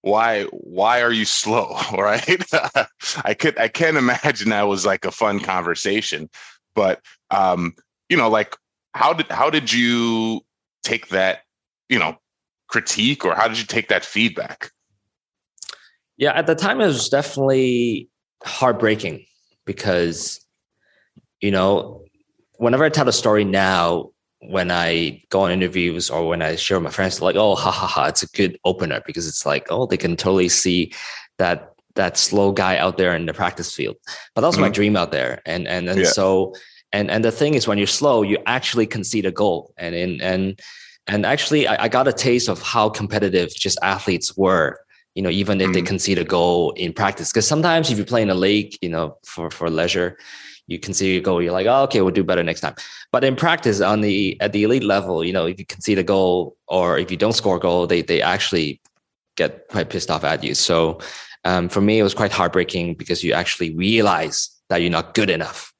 why 0.00 0.44
why 0.44 1.00
are 1.02 1.12
you 1.12 1.24
slow? 1.26 1.76
Right? 1.92 2.42
I 3.24 3.34
could 3.34 3.58
i 3.58 3.68
can't 3.68 3.98
imagine 3.98 4.48
that 4.48 4.62
was 4.62 4.86
like 4.86 5.04
a 5.04 5.10
fun 5.10 5.40
conversation 5.40 6.30
but 6.74 7.02
um 7.30 7.74
you 8.08 8.16
know 8.16 8.30
like 8.30 8.56
how 8.94 9.12
did 9.12 9.26
how 9.30 9.50
did 9.50 9.70
you 9.70 10.40
take 10.82 11.08
that 11.08 11.42
you 11.90 11.98
know 11.98 12.16
critique 12.68 13.22
or 13.26 13.34
how 13.34 13.46
did 13.46 13.58
you 13.58 13.66
take 13.66 13.88
that 13.88 14.04
feedback? 14.04 14.70
Yeah 16.16 16.32
at 16.32 16.46
the 16.46 16.54
time 16.54 16.80
it 16.80 16.86
was 16.86 17.10
definitely 17.10 18.08
heartbreaking 18.42 19.26
because 19.66 20.40
you 21.42 21.50
know 21.50 22.02
whenever 22.56 22.84
i 22.84 22.88
tell 22.88 23.08
a 23.08 23.12
story 23.12 23.44
now 23.44 24.10
when 24.48 24.70
I 24.70 25.22
go 25.30 25.40
on 25.40 25.50
interviews 25.50 26.10
or 26.10 26.26
when 26.26 26.42
I 26.42 26.56
share 26.56 26.78
with 26.78 26.84
my 26.84 26.90
friends, 26.90 27.20
like, 27.20 27.36
oh, 27.36 27.54
ha 27.54 27.70
ha 27.70 27.86
ha, 27.86 28.06
it's 28.06 28.22
a 28.22 28.28
good 28.28 28.58
opener 28.64 29.02
because 29.06 29.26
it's 29.26 29.46
like, 29.46 29.66
oh, 29.70 29.86
they 29.86 29.96
can 29.96 30.16
totally 30.16 30.48
see 30.48 30.92
that 31.38 31.70
that 31.94 32.16
slow 32.16 32.50
guy 32.52 32.76
out 32.76 32.98
there 32.98 33.14
in 33.14 33.26
the 33.26 33.34
practice 33.34 33.74
field. 33.74 33.96
But 34.34 34.40
that's 34.40 34.56
mm-hmm. 34.56 34.62
my 34.62 34.70
dream 34.70 34.96
out 34.96 35.12
there. 35.12 35.40
And 35.46 35.66
and 35.68 35.88
and 35.88 36.00
yeah. 36.00 36.06
so 36.06 36.54
and 36.92 37.10
and 37.10 37.24
the 37.24 37.32
thing 37.32 37.54
is 37.54 37.66
when 37.66 37.78
you're 37.78 37.86
slow, 37.86 38.22
you 38.22 38.38
actually 38.46 38.86
concede 38.86 39.26
a 39.26 39.32
goal. 39.32 39.72
And 39.76 39.94
in 39.94 40.20
and 40.20 40.60
and 41.06 41.26
actually 41.26 41.66
I, 41.66 41.84
I, 41.84 41.88
got 41.88 42.08
a 42.08 42.12
taste 42.12 42.48
of 42.48 42.62
how 42.62 42.88
competitive 42.88 43.54
just 43.54 43.78
athletes 43.82 44.36
were, 44.36 44.80
you 45.14 45.22
know, 45.22 45.28
even 45.28 45.60
if 45.60 45.66
mm-hmm. 45.66 45.72
they 45.74 45.82
concede 45.82 46.18
a 46.18 46.24
goal 46.24 46.72
in 46.72 46.92
practice. 46.92 47.30
Because 47.30 47.46
sometimes 47.46 47.90
if 47.90 47.98
you 47.98 48.04
play 48.04 48.22
in 48.22 48.30
a 48.30 48.34
league, 48.34 48.76
you 48.80 48.88
know, 48.88 49.16
for 49.24 49.50
for 49.50 49.70
leisure, 49.70 50.16
you 50.66 50.78
concede 50.78 51.20
a 51.20 51.24
goal, 51.24 51.42
you're 51.42 51.52
like, 51.52 51.66
oh, 51.66 51.82
okay, 51.84 52.00
we'll 52.00 52.10
do 52.10 52.24
better 52.24 52.42
next 52.42 52.60
time. 52.60 52.74
But 53.12 53.24
in 53.24 53.36
practice, 53.36 53.80
on 53.80 54.00
the 54.00 54.40
at 54.40 54.52
the 54.52 54.64
elite 54.64 54.84
level, 54.84 55.24
you 55.24 55.32
know, 55.32 55.46
if 55.46 55.58
you 55.58 55.66
concede 55.66 55.98
a 55.98 56.02
goal 56.02 56.56
or 56.68 56.98
if 56.98 57.10
you 57.10 57.16
don't 57.16 57.32
score 57.34 57.56
a 57.56 57.60
goal, 57.60 57.86
they 57.86 58.02
they 58.02 58.22
actually 58.22 58.80
get 59.36 59.68
quite 59.68 59.90
pissed 59.90 60.10
off 60.10 60.24
at 60.24 60.42
you. 60.42 60.54
So 60.54 61.00
um, 61.44 61.68
for 61.68 61.80
me, 61.80 61.98
it 61.98 62.02
was 62.02 62.14
quite 62.14 62.32
heartbreaking 62.32 62.94
because 62.94 63.22
you 63.22 63.32
actually 63.32 63.74
realize 63.74 64.50
that 64.68 64.80
you're 64.80 64.90
not 64.90 65.14
good 65.14 65.30
enough. 65.30 65.72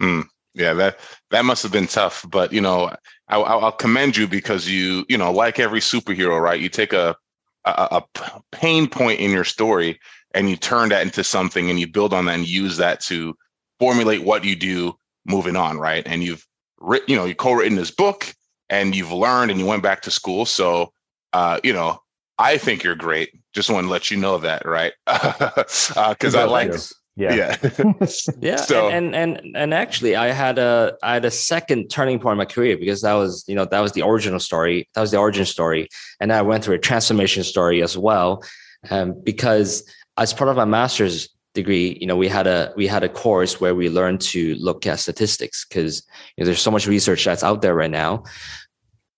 Mm. 0.00 0.24
Yeah, 0.54 0.72
that 0.74 1.00
that 1.30 1.44
must 1.44 1.64
have 1.64 1.72
been 1.72 1.88
tough, 1.88 2.24
but 2.28 2.52
you 2.52 2.60
know, 2.60 2.94
I, 3.28 3.38
I'll 3.38 3.72
commend 3.72 4.16
you 4.16 4.28
because 4.28 4.68
you, 4.68 5.04
you 5.08 5.18
know, 5.18 5.32
like 5.32 5.58
every 5.58 5.80
superhero, 5.80 6.40
right? 6.40 6.60
You 6.60 6.68
take 6.68 6.92
a, 6.92 7.16
a, 7.64 8.02
a 8.14 8.40
pain 8.52 8.88
point 8.88 9.18
in 9.18 9.32
your 9.32 9.44
story 9.44 9.98
and 10.32 10.48
you 10.48 10.56
turn 10.56 10.90
that 10.90 11.02
into 11.02 11.24
something, 11.24 11.70
and 11.70 11.80
you 11.80 11.88
build 11.88 12.12
on 12.12 12.26
that 12.26 12.34
and 12.34 12.48
use 12.48 12.76
that 12.76 13.00
to 13.00 13.36
formulate 13.78 14.22
what 14.22 14.44
you 14.44 14.56
do 14.56 14.96
moving 15.26 15.56
on, 15.56 15.78
right? 15.78 16.06
And 16.06 16.22
you've 16.22 16.46
written, 16.78 17.06
you 17.08 17.16
know, 17.16 17.24
you 17.24 17.34
co-written 17.34 17.76
this 17.76 17.90
book, 17.90 18.32
and 18.70 18.94
you've 18.94 19.12
learned, 19.12 19.50
and 19.50 19.60
you 19.60 19.66
went 19.66 19.82
back 19.82 20.02
to 20.02 20.10
school. 20.10 20.46
So, 20.46 20.92
uh, 21.32 21.60
you 21.62 21.72
know, 21.72 22.00
I 22.38 22.58
think 22.58 22.82
you're 22.82 22.94
great. 22.94 23.30
Just 23.54 23.70
want 23.70 23.86
to 23.86 23.90
let 23.90 24.10
you 24.10 24.16
know 24.16 24.38
that, 24.38 24.66
right? 24.66 24.92
Because 25.06 25.96
uh, 25.96 26.40
I 26.40 26.44
like. 26.44 26.72
Yeah. 27.16 27.34
Yeah. 27.34 27.56
yeah. 28.40 28.56
So, 28.56 28.88
and, 28.88 29.14
and 29.14 29.38
and 29.38 29.56
and 29.56 29.74
actually 29.74 30.16
I 30.16 30.28
had 30.32 30.58
a 30.58 30.96
I 31.02 31.14
had 31.14 31.24
a 31.24 31.30
second 31.30 31.88
turning 31.88 32.18
point 32.18 32.32
in 32.32 32.38
my 32.38 32.44
career 32.44 32.76
because 32.76 33.02
that 33.02 33.14
was, 33.14 33.44
you 33.46 33.54
know, 33.54 33.64
that 33.66 33.80
was 33.80 33.92
the 33.92 34.02
original 34.02 34.40
story. 34.40 34.88
That 34.94 35.00
was 35.00 35.12
the 35.12 35.18
origin 35.18 35.46
story. 35.46 35.88
And 36.18 36.32
I 36.32 36.42
went 36.42 36.64
through 36.64 36.74
a 36.74 36.80
transformation 36.80 37.44
story 37.44 37.82
as 37.82 37.96
well. 37.96 38.42
Um, 38.90 39.14
because 39.22 39.88
as 40.16 40.32
part 40.32 40.50
of 40.50 40.56
my 40.56 40.64
master's 40.64 41.28
degree, 41.54 41.96
you 42.00 42.06
know, 42.06 42.16
we 42.16 42.28
had 42.28 42.46
a 42.46 42.72
we 42.76 42.86
had 42.86 43.04
a 43.04 43.08
course 43.08 43.60
where 43.60 43.74
we 43.74 43.88
learned 43.88 44.20
to 44.20 44.54
look 44.56 44.86
at 44.86 45.00
statistics 45.00 45.64
because 45.64 46.06
you 46.36 46.42
know, 46.42 46.46
there's 46.46 46.60
so 46.60 46.70
much 46.70 46.86
research 46.86 47.24
that's 47.24 47.44
out 47.44 47.62
there 47.62 47.74
right 47.74 47.90
now, 47.90 48.24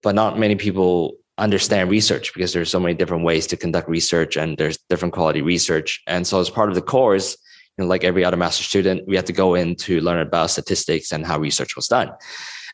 but 0.02 0.14
not 0.14 0.38
many 0.38 0.54
people 0.54 1.16
understand 1.38 1.90
research 1.90 2.32
because 2.32 2.52
there's 2.52 2.70
so 2.70 2.80
many 2.80 2.94
different 2.94 3.24
ways 3.24 3.46
to 3.46 3.56
conduct 3.56 3.88
research 3.88 4.36
and 4.36 4.56
there's 4.56 4.78
different 4.88 5.12
quality 5.12 5.42
research. 5.42 6.02
And 6.06 6.26
so 6.26 6.40
as 6.40 6.48
part 6.48 6.68
of 6.68 6.74
the 6.74 6.82
course, 6.82 7.36
you 7.76 7.84
know, 7.84 7.88
like 7.88 8.04
every 8.04 8.24
other 8.24 8.36
master 8.36 8.64
student, 8.64 9.06
we 9.06 9.16
had 9.16 9.26
to 9.26 9.32
go 9.32 9.54
in 9.54 9.74
to 9.76 10.00
learn 10.00 10.20
about 10.20 10.50
statistics 10.50 11.12
and 11.12 11.26
how 11.26 11.38
research 11.38 11.76
was 11.76 11.88
done. 11.88 12.10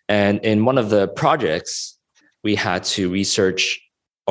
And 0.08 0.38
in 0.44 0.64
one 0.64 0.78
of 0.78 0.90
the 0.90 1.08
projects, 1.08 1.98
we 2.44 2.54
had 2.54 2.84
to 2.84 3.10
research 3.10 3.80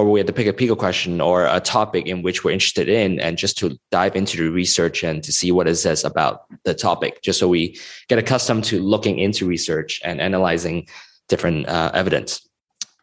or 0.02 0.10
we 0.10 0.20
had 0.20 0.26
to 0.26 0.34
pick 0.34 0.48
a 0.48 0.54
Pico 0.54 0.76
question 0.76 1.22
or 1.22 1.46
a 1.46 1.60
topic 1.60 2.08
in 2.08 2.24
which 2.24 2.44
we're 2.44 2.52
interested 2.52 2.90
in 2.90 3.20
and 3.20 3.38
just 3.38 3.56
to 3.60 3.78
dive 3.92 4.16
into 4.16 4.36
the 4.38 4.50
research 4.50 5.04
and 5.04 5.24
to 5.24 5.32
see 5.32 5.52
what 5.52 5.68
it 5.68 5.76
says 5.76 6.04
about 6.04 6.46
the 6.64 6.74
topic, 6.74 7.22
just 7.22 7.40
so 7.40 7.48
we 7.48 7.78
get 8.08 8.18
accustomed 8.18 8.64
to 8.64 8.82
looking 8.82 9.20
into 9.20 9.46
research 9.46 10.02
and 10.04 10.20
analyzing 10.20 10.88
different 11.30 11.68
uh, 11.68 11.92
evidence. 11.94 12.48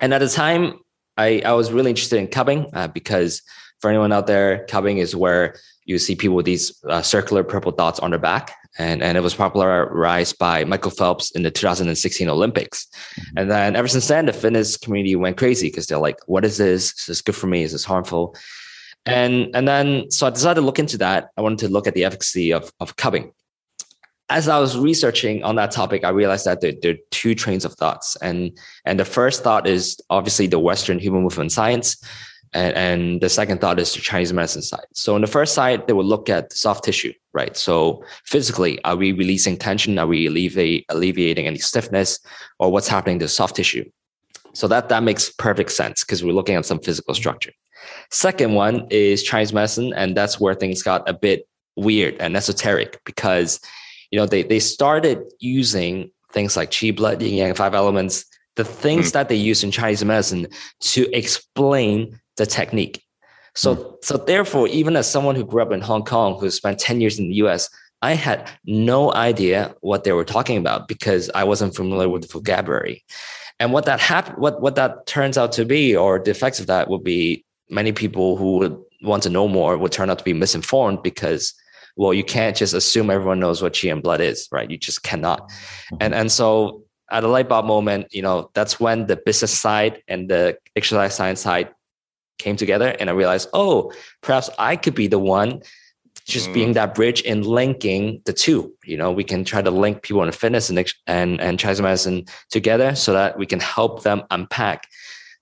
And 0.00 0.12
at 0.12 0.18
the 0.18 0.28
time, 0.28 0.80
I, 1.16 1.40
I 1.44 1.52
was 1.52 1.70
really 1.70 1.90
interested 1.90 2.18
in 2.18 2.26
cupping 2.26 2.66
uh, 2.72 2.88
because 2.88 3.42
for 3.80 3.90
anyone 3.90 4.12
out 4.12 4.26
there, 4.26 4.66
cupping 4.66 4.98
is 4.98 5.14
where 5.14 5.54
you 5.84 5.98
see 5.98 6.16
people 6.16 6.34
with 6.34 6.46
these 6.46 6.82
uh, 6.88 7.00
circular 7.00 7.44
purple 7.44 7.70
dots 7.70 8.00
on 8.00 8.10
their 8.10 8.18
back. 8.18 8.56
And, 8.78 9.02
and 9.02 9.18
it 9.18 9.22
was 9.22 9.34
popularized 9.34 10.38
by 10.38 10.64
Michael 10.64 10.92
Phelps 10.92 11.32
in 11.32 11.42
the 11.42 11.50
2016 11.50 12.28
Olympics. 12.28 12.86
Mm-hmm. 12.86 13.38
And 13.38 13.50
then 13.50 13.76
ever 13.76 13.88
since 13.88 14.06
then, 14.06 14.26
the 14.26 14.32
fitness 14.32 14.76
community 14.76 15.16
went 15.16 15.36
crazy 15.36 15.68
because 15.68 15.86
they're 15.86 15.98
like, 15.98 16.18
what 16.26 16.44
is 16.44 16.58
this? 16.58 16.92
Is 17.00 17.06
this 17.06 17.22
good 17.22 17.34
for 17.34 17.48
me? 17.48 17.64
Is 17.64 17.72
this 17.72 17.84
harmful? 17.84 18.36
And, 19.04 19.50
and 19.54 19.66
then, 19.66 20.10
so 20.10 20.26
I 20.26 20.30
decided 20.30 20.60
to 20.60 20.66
look 20.66 20.78
into 20.78 20.98
that. 20.98 21.30
I 21.36 21.40
wanted 21.40 21.58
to 21.60 21.68
look 21.68 21.86
at 21.86 21.94
the 21.94 22.04
efficacy 22.04 22.52
of, 22.52 22.72
of 22.78 22.96
cupping. 22.96 23.32
As 24.30 24.48
I 24.48 24.58
was 24.58 24.76
researching 24.76 25.42
on 25.42 25.56
that 25.56 25.70
topic, 25.70 26.04
I 26.04 26.10
realized 26.10 26.44
that 26.44 26.60
there, 26.60 26.72
there 26.82 26.92
are 26.92 26.98
two 27.10 27.34
trains 27.34 27.64
of 27.64 27.72
thoughts. 27.72 28.16
And, 28.16 28.56
and 28.84 29.00
the 29.00 29.06
first 29.06 29.42
thought 29.42 29.66
is 29.66 29.98
obviously 30.10 30.46
the 30.46 30.58
Western 30.58 30.98
human 30.98 31.22
movement 31.22 31.50
science 31.50 31.96
and, 32.52 32.74
and 32.76 33.20
the 33.20 33.28
second 33.28 33.60
thought 33.60 33.78
is 33.78 33.94
the 33.94 34.00
Chinese 34.00 34.32
medicine 34.32 34.62
side. 34.62 34.86
So 34.94 35.14
on 35.14 35.20
the 35.20 35.26
first 35.26 35.54
side, 35.54 35.86
they 35.86 35.92
will 35.92 36.04
look 36.04 36.28
at 36.28 36.52
soft 36.52 36.84
tissue, 36.84 37.12
right? 37.32 37.56
So 37.56 38.04
physically, 38.24 38.82
are 38.84 38.96
we 38.96 39.12
releasing 39.12 39.56
tension? 39.56 39.98
Are 39.98 40.06
we 40.06 40.26
alleviate, 40.26 40.86
alleviating 40.88 41.46
any 41.46 41.58
stiffness 41.58 42.18
or 42.58 42.70
what's 42.70 42.88
happening 42.88 43.18
to 43.20 43.28
soft 43.28 43.56
tissue? 43.56 43.84
So 44.54 44.66
that, 44.68 44.88
that 44.88 45.02
makes 45.02 45.30
perfect 45.30 45.72
sense 45.72 46.04
because 46.04 46.24
we're 46.24 46.32
looking 46.32 46.54
at 46.54 46.66
some 46.66 46.80
physical 46.80 47.14
structure. 47.14 47.52
Second 48.10 48.54
one 48.54 48.86
is 48.90 49.22
Chinese 49.22 49.52
medicine. 49.52 49.92
And 49.94 50.16
that's 50.16 50.40
where 50.40 50.54
things 50.54 50.82
got 50.82 51.08
a 51.08 51.12
bit 51.12 51.46
weird 51.76 52.16
and 52.18 52.36
esoteric 52.36 53.00
because, 53.04 53.60
you 54.10 54.18
know, 54.18 54.26
they, 54.26 54.42
they 54.42 54.58
started 54.58 55.22
using 55.38 56.10
things 56.32 56.56
like 56.56 56.70
qi 56.70 56.94
blood, 56.94 57.22
yin 57.22 57.34
yang, 57.34 57.54
five 57.54 57.74
elements, 57.74 58.24
the 58.56 58.64
things 58.64 59.10
mm. 59.10 59.12
that 59.12 59.28
they 59.28 59.36
use 59.36 59.62
in 59.62 59.70
Chinese 59.70 60.04
medicine 60.04 60.46
to 60.80 61.08
explain 61.16 62.18
the 62.38 62.46
technique. 62.46 63.02
So, 63.54 63.76
mm. 63.76 63.94
so 64.02 64.16
therefore, 64.16 64.68
even 64.68 64.96
as 64.96 65.10
someone 65.10 65.34
who 65.34 65.44
grew 65.44 65.62
up 65.62 65.72
in 65.72 65.80
Hong 65.80 66.04
Kong, 66.04 66.38
who 66.38 66.50
spent 66.50 66.78
10 66.78 67.00
years 67.00 67.18
in 67.18 67.28
the 67.28 67.34
US, 67.34 67.68
I 68.00 68.14
had 68.14 68.48
no 68.64 69.12
idea 69.12 69.74
what 69.80 70.04
they 70.04 70.12
were 70.12 70.24
talking 70.24 70.56
about 70.56 70.88
because 70.88 71.30
I 71.34 71.44
wasn't 71.44 71.74
familiar 71.74 72.08
with 72.08 72.22
the 72.22 72.28
vocabulary. 72.28 73.04
And 73.60 73.72
what 73.72 73.86
that 73.86 74.00
happened, 74.00 74.38
what, 74.38 74.62
what 74.62 74.76
that 74.76 75.06
turns 75.06 75.36
out 75.36 75.52
to 75.52 75.64
be, 75.64 75.96
or 75.96 76.20
the 76.20 76.30
effects 76.30 76.60
of 76.60 76.68
that 76.68 76.88
would 76.88 77.02
be 77.02 77.44
many 77.68 77.92
people 77.92 78.36
who 78.36 78.58
would 78.58 78.78
want 79.02 79.22
to 79.24 79.30
know 79.30 79.48
more 79.48 79.76
would 79.76 79.92
turn 79.92 80.10
out 80.10 80.18
to 80.18 80.24
be 80.24 80.32
misinformed 80.32 81.02
because 81.02 81.54
well, 81.96 82.14
you 82.14 82.22
can't 82.22 82.56
just 82.56 82.74
assume 82.74 83.10
everyone 83.10 83.40
knows 83.40 83.60
what 83.60 83.72
qi 83.72 83.90
and 83.90 84.02
blood 84.02 84.20
is, 84.20 84.48
right? 84.52 84.70
You 84.70 84.78
just 84.78 85.02
cannot. 85.02 85.48
Mm-hmm. 85.48 85.96
And 86.00 86.14
and 86.14 86.32
so 86.32 86.84
at 87.10 87.24
a 87.24 87.28
light 87.28 87.48
bulb 87.48 87.66
moment, 87.66 88.06
you 88.12 88.22
know, 88.22 88.50
that's 88.54 88.78
when 88.78 89.06
the 89.06 89.16
business 89.16 89.58
side 89.58 90.02
and 90.06 90.30
the 90.30 90.56
exercise 90.76 91.16
science 91.16 91.40
side 91.40 91.70
came 92.38 92.56
together 92.56 92.96
and 92.98 93.10
I 93.10 93.12
realized, 93.12 93.48
oh, 93.52 93.92
perhaps 94.22 94.50
I 94.58 94.76
could 94.76 94.94
be 94.94 95.06
the 95.06 95.18
one 95.18 95.62
just 96.28 96.50
mm. 96.50 96.54
being 96.54 96.72
that 96.74 96.94
bridge 96.94 97.22
and 97.26 97.44
linking 97.44 98.20
the 98.26 98.32
two. 98.32 98.72
You 98.84 98.96
know, 98.96 99.10
we 99.10 99.24
can 99.24 99.44
try 99.44 99.62
to 99.62 99.70
link 99.70 100.02
people 100.02 100.22
in 100.22 100.30
fitness 100.32 100.70
and 100.70 100.92
and 101.06 101.40
and 101.40 101.58
Chinese 101.58 101.80
medicine 101.80 102.26
together 102.50 102.94
so 102.94 103.12
that 103.12 103.38
we 103.38 103.46
can 103.46 103.60
help 103.60 104.02
them 104.02 104.22
unpack 104.30 104.86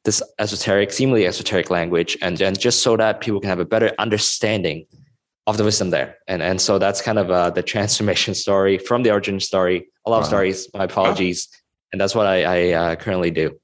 this 0.05 0.23
esoteric, 0.39 0.93
seemingly 0.93 1.27
esoteric 1.27 1.71
language, 1.71 2.17
and 2.23 2.41
and 2.41 2.59
just 2.59 2.83
so 2.83 2.97
that 2.97 3.21
people 3.21 3.41
can 3.41 3.51
have 3.51 3.59
a 3.59 3.65
better 3.65 3.93
understanding 3.99 4.87
of 5.49 5.59
the 5.59 5.65
wisdom 5.65 5.91
there. 5.91 6.17
And 6.29 6.43
and 6.43 6.61
so 6.61 6.79
that's 6.79 7.03
kind 7.03 7.19
of 7.19 7.31
uh, 7.31 7.51
the 7.51 7.63
transformation 7.75 8.35
story 8.35 8.79
from 8.79 9.03
the 9.03 9.11
origin 9.11 9.41
story. 9.41 9.89
A 10.07 10.11
lot 10.11 10.21
of 10.21 10.27
stories. 10.27 10.69
My 10.73 10.85
apologies, 10.85 11.49
and 11.93 12.01
that's 12.01 12.15
what 12.15 12.27
I, 12.27 12.45
I 12.45 12.73
uh, 12.73 12.97
currently 12.97 13.33
do. 13.33 13.59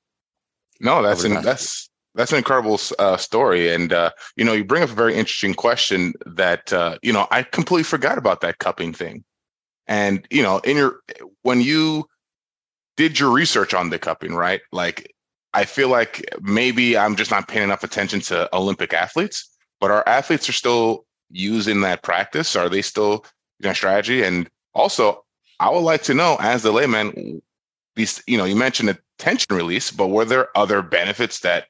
No, 0.80 1.00
that's 1.00 1.22
an, 1.22 1.40
that's 1.42 1.88
that's 2.14 2.32
an 2.32 2.38
incredible 2.38 2.78
uh, 2.98 3.16
story, 3.16 3.72
and 3.72 3.92
uh, 3.92 4.10
you 4.36 4.44
know, 4.44 4.52
you 4.52 4.64
bring 4.64 4.82
up 4.82 4.90
a 4.90 4.94
very 4.94 5.14
interesting 5.14 5.54
question 5.54 6.12
that 6.26 6.72
uh, 6.72 6.98
you 7.02 7.12
know 7.12 7.26
I 7.30 7.42
completely 7.42 7.84
forgot 7.84 8.18
about 8.18 8.40
that 8.42 8.58
cupping 8.58 8.92
thing, 8.92 9.24
and 9.86 10.26
you 10.30 10.42
know, 10.42 10.58
in 10.58 10.76
your 10.76 11.00
when 11.42 11.60
you 11.60 12.06
did 12.96 13.18
your 13.18 13.30
research 13.30 13.72
on 13.72 13.90
the 13.90 13.98
cupping, 13.98 14.34
right? 14.34 14.60
Like, 14.72 15.14
I 15.54 15.64
feel 15.64 15.88
like 15.88 16.24
maybe 16.42 16.96
I'm 16.96 17.16
just 17.16 17.30
not 17.30 17.48
paying 17.48 17.64
enough 17.64 17.84
attention 17.84 18.20
to 18.22 18.54
Olympic 18.54 18.92
athletes, 18.92 19.48
but 19.80 19.90
our 19.90 20.06
athletes 20.06 20.48
are 20.48 20.52
still 20.52 21.06
using 21.30 21.80
that 21.80 22.02
practice. 22.02 22.54
Are 22.56 22.68
they 22.68 22.82
still 22.82 23.24
you 23.58 23.68
know 23.68 23.72
strategy? 23.72 24.22
And 24.22 24.50
also, 24.74 25.24
I 25.60 25.70
would 25.70 25.80
like 25.80 26.02
to 26.04 26.14
know, 26.14 26.36
as 26.40 26.62
the 26.62 26.72
layman, 26.72 27.40
these 27.96 28.22
you 28.26 28.36
know, 28.36 28.44
you 28.44 28.56
mentioned 28.56 28.90
the 28.90 28.98
tension 29.18 29.56
release, 29.56 29.90
but 29.90 30.08
were 30.08 30.26
there 30.26 30.56
other 30.56 30.82
benefits 30.82 31.40
that 31.40 31.68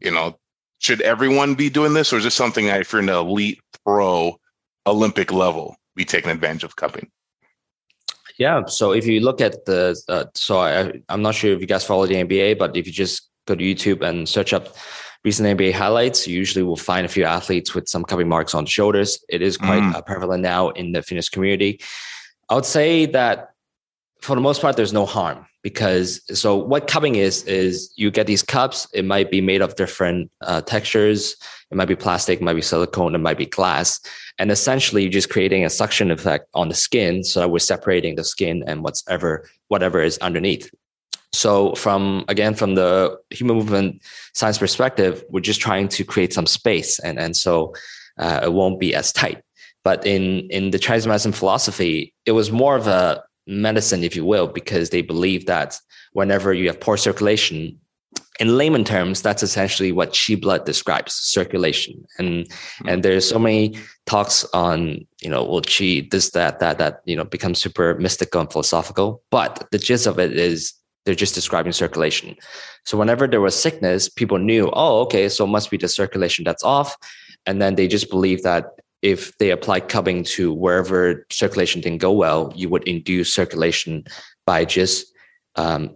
you 0.00 0.10
know, 0.10 0.38
should 0.78 1.00
everyone 1.00 1.54
be 1.54 1.70
doing 1.70 1.94
this, 1.94 2.12
or 2.12 2.18
is 2.18 2.24
this 2.24 2.34
something 2.34 2.66
that 2.66 2.80
if 2.80 2.92
you're 2.92 3.02
an 3.02 3.08
elite 3.08 3.60
pro 3.84 4.38
Olympic 4.86 5.32
level, 5.32 5.76
be 5.96 6.04
taking 6.04 6.30
advantage 6.30 6.64
of 6.64 6.76
cupping? 6.76 7.10
Yeah. 8.38 8.66
So 8.66 8.92
if 8.92 9.06
you 9.06 9.20
look 9.20 9.40
at 9.40 9.64
the, 9.64 9.96
uh, 10.08 10.24
so 10.34 10.58
I, 10.58 10.92
I'm 11.08 11.22
not 11.22 11.34
sure 11.34 11.52
if 11.52 11.60
you 11.60 11.66
guys 11.66 11.84
follow 11.84 12.06
the 12.06 12.16
NBA, 12.16 12.58
but 12.58 12.76
if 12.76 12.86
you 12.86 12.92
just 12.92 13.30
go 13.46 13.54
to 13.54 13.64
YouTube 13.64 14.02
and 14.02 14.28
search 14.28 14.52
up 14.52 14.76
recent 15.24 15.58
NBA 15.58 15.72
highlights, 15.72 16.26
you 16.26 16.36
usually 16.36 16.64
will 16.64 16.76
find 16.76 17.06
a 17.06 17.08
few 17.08 17.24
athletes 17.24 17.74
with 17.74 17.88
some 17.88 18.04
cupping 18.04 18.28
marks 18.28 18.54
on 18.54 18.64
the 18.64 18.70
shoulders. 18.70 19.24
It 19.28 19.40
is 19.40 19.56
quite 19.56 19.82
mm. 19.82 19.94
uh, 19.94 20.02
prevalent 20.02 20.42
now 20.42 20.70
in 20.70 20.92
the 20.92 21.02
fitness 21.02 21.28
community. 21.28 21.80
I 22.48 22.56
would 22.56 22.66
say 22.66 23.06
that 23.06 23.53
for 24.24 24.34
the 24.34 24.40
most 24.40 24.62
part, 24.62 24.74
there's 24.76 24.94
no 24.94 25.04
harm 25.04 25.46
because 25.62 26.22
so 26.38 26.56
what 26.56 26.86
cupping 26.86 27.16
is 27.16 27.42
is 27.44 27.92
you 27.96 28.10
get 28.10 28.26
these 28.26 28.42
cups. 28.42 28.88
It 28.94 29.04
might 29.04 29.30
be 29.30 29.42
made 29.42 29.60
of 29.60 29.76
different 29.76 30.30
uh, 30.40 30.62
textures. 30.62 31.36
It 31.70 31.76
might 31.76 31.88
be 31.88 31.96
plastic, 31.96 32.40
it 32.40 32.42
might 32.42 32.54
be 32.54 32.62
silicone, 32.62 33.14
it 33.14 33.18
might 33.18 33.36
be 33.36 33.44
glass, 33.44 34.00
and 34.38 34.50
essentially 34.50 35.02
you're 35.02 35.12
just 35.12 35.28
creating 35.28 35.64
a 35.64 35.70
suction 35.70 36.10
effect 36.10 36.48
on 36.54 36.68
the 36.68 36.74
skin, 36.74 37.22
so 37.22 37.40
that 37.40 37.50
we're 37.50 37.58
separating 37.58 38.14
the 38.14 38.24
skin 38.24 38.64
and 38.66 38.82
whatever 38.82 39.46
whatever 39.68 40.00
is 40.00 40.16
underneath. 40.18 40.72
So 41.34 41.74
from 41.74 42.24
again 42.28 42.54
from 42.54 42.76
the 42.76 43.18
human 43.28 43.56
movement 43.56 44.02
science 44.32 44.56
perspective, 44.56 45.22
we're 45.28 45.40
just 45.40 45.60
trying 45.60 45.88
to 45.88 46.02
create 46.02 46.32
some 46.32 46.46
space, 46.46 46.98
and 46.98 47.18
and 47.18 47.36
so 47.36 47.74
uh, 48.18 48.40
it 48.44 48.52
won't 48.54 48.80
be 48.80 48.94
as 48.94 49.12
tight. 49.12 49.42
But 49.82 50.06
in 50.06 50.48
in 50.48 50.70
the 50.70 50.78
Chinese 50.78 51.06
medicine 51.06 51.32
philosophy, 51.32 52.14
it 52.24 52.32
was 52.32 52.50
more 52.50 52.76
of 52.76 52.86
a 52.86 53.22
medicine, 53.46 54.04
if 54.04 54.16
you 54.16 54.24
will, 54.24 54.46
because 54.46 54.90
they 54.90 55.02
believe 55.02 55.46
that 55.46 55.78
whenever 56.12 56.52
you 56.52 56.68
have 56.68 56.80
poor 56.80 56.96
circulation, 56.96 57.78
in 58.40 58.58
layman 58.58 58.84
terms, 58.84 59.22
that's 59.22 59.42
essentially 59.42 59.92
what 59.92 60.12
qi 60.12 60.40
blood 60.40 60.64
describes 60.64 61.14
circulation. 61.14 62.04
And 62.18 62.46
mm-hmm. 62.46 62.88
and 62.88 63.02
there's 63.02 63.28
so 63.28 63.38
many 63.38 63.76
talks 64.06 64.44
on, 64.52 65.06
you 65.22 65.30
know, 65.30 65.44
well, 65.44 65.60
qi, 65.60 66.10
this, 66.10 66.30
that, 66.30 66.58
that, 66.58 66.78
that, 66.78 67.00
you 67.04 67.16
know, 67.16 67.24
becomes 67.24 67.60
super 67.60 67.94
mystical 67.98 68.40
and 68.40 68.50
philosophical. 68.50 69.22
But 69.30 69.68
the 69.70 69.78
gist 69.78 70.06
of 70.06 70.18
it 70.18 70.36
is 70.36 70.72
they're 71.04 71.14
just 71.14 71.34
describing 71.34 71.72
circulation. 71.72 72.34
So 72.84 72.98
whenever 72.98 73.28
there 73.28 73.40
was 73.40 73.54
sickness, 73.54 74.08
people 74.08 74.38
knew, 74.38 74.70
oh, 74.72 75.02
okay, 75.02 75.28
so 75.28 75.44
it 75.44 75.48
must 75.48 75.70
be 75.70 75.76
the 75.76 75.88
circulation 75.88 76.44
that's 76.44 76.64
off. 76.64 76.96
And 77.46 77.60
then 77.60 77.74
they 77.74 77.86
just 77.86 78.10
believe 78.10 78.42
that 78.42 78.73
if 79.04 79.36
they 79.36 79.50
apply 79.50 79.80
cupping 79.80 80.24
to 80.24 80.50
wherever 80.50 81.26
circulation 81.30 81.82
didn't 81.82 82.00
go 82.00 82.10
well, 82.10 82.50
you 82.56 82.70
would 82.70 82.82
induce 82.84 83.34
circulation 83.34 84.02
by 84.46 84.64
just 84.64 85.12
um, 85.56 85.94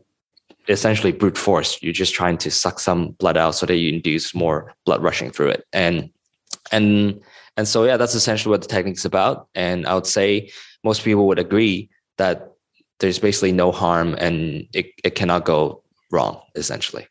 essentially 0.69 1.11
brute 1.11 1.39
force. 1.39 1.83
You're 1.83 1.95
just 1.95 2.15
trying 2.15 2.37
to 2.37 2.51
suck 2.51 2.79
some 2.79 3.13
blood 3.13 3.39
out 3.39 3.55
so 3.55 3.65
that 3.65 3.77
you 3.77 3.91
induce 3.91 4.35
more 4.35 4.75
blood 4.85 5.03
rushing 5.03 5.31
through 5.31 5.49
it. 5.49 5.65
And 5.73 6.11
and 6.71 7.19
and 7.57 7.67
so 7.67 7.85
yeah, 7.85 7.97
that's 7.97 8.15
essentially 8.15 8.51
what 8.51 8.61
the 8.61 8.69
technique 8.69 8.99
is 8.99 9.07
about. 9.07 9.49
And 9.55 9.87
I 9.87 9.95
would 9.95 10.07
say 10.07 10.51
most 10.85 11.03
people 11.03 11.27
would 11.29 11.39
agree 11.39 11.89
that 12.19 12.53
there's 13.01 13.19
basically 13.19 13.53
no 13.53 13.73
harm 13.73 14.17
and 14.19 14.69
it, 14.75 14.93
it 15.03 15.15
cannot 15.15 15.47
go 15.47 15.83
wrong, 16.13 16.43
essentially. 16.57 17.07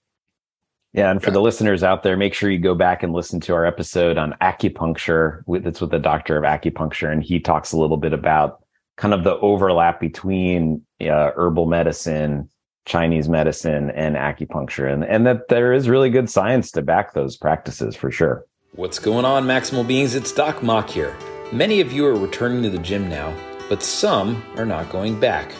Yeah, 0.93 1.11
and 1.11 1.21
for 1.21 1.31
the 1.31 1.41
listeners 1.41 1.83
out 1.83 2.01
there, 2.01 2.17
make 2.17 2.33
sure 2.33 2.49
you 2.49 2.57
go 2.57 2.73
back 2.73 3.03
and 3.03 3.13
listen 3.13 3.39
to 3.41 3.53
our 3.53 3.65
episode 3.65 4.17
on 4.17 4.35
acupuncture. 4.41 5.43
That's 5.63 5.81
with 5.81 5.91
the 5.91 5.99
doctor 5.99 6.37
of 6.37 6.43
acupuncture, 6.43 7.11
and 7.11 7.21
he 7.21 7.39
talks 7.39 7.71
a 7.71 7.77
little 7.77 7.97
bit 7.97 8.13
about 8.13 8.63
kind 8.95 9.13
of 9.13 9.23
the 9.23 9.37
overlap 9.37 9.99
between 9.99 10.83
uh, 11.01 11.31
herbal 11.35 11.67
medicine 11.67 12.49
Chinese 12.87 13.27
medicine 13.27 13.91
and 13.91 14.15
acupuncture, 14.15 14.91
and, 14.91 15.03
and 15.03 15.27
that 15.27 15.49
there 15.49 15.73
is 15.73 15.89
really 15.89 16.09
good 16.09 16.29
science 16.29 16.71
to 16.71 16.81
back 16.81 17.13
those 17.13 17.35
practices 17.35 17.95
for 17.95 18.09
sure. 18.09 18.45
What's 18.73 18.97
going 18.97 19.25
on, 19.25 19.45
Maximal 19.45 19.85
Beings? 19.85 20.15
It's 20.15 20.31
Doc 20.31 20.63
Mok 20.63 20.89
here. 20.89 21.15
Many 21.51 21.81
of 21.81 21.91
you 21.91 22.05
are 22.05 22.15
returning 22.15 22.63
to 22.63 22.69
the 22.69 22.79
gym 22.79 23.09
now, 23.09 23.35
but 23.69 23.83
some 23.83 24.41
are 24.55 24.65
not 24.65 24.89
going 24.89 25.19
back. 25.19 25.51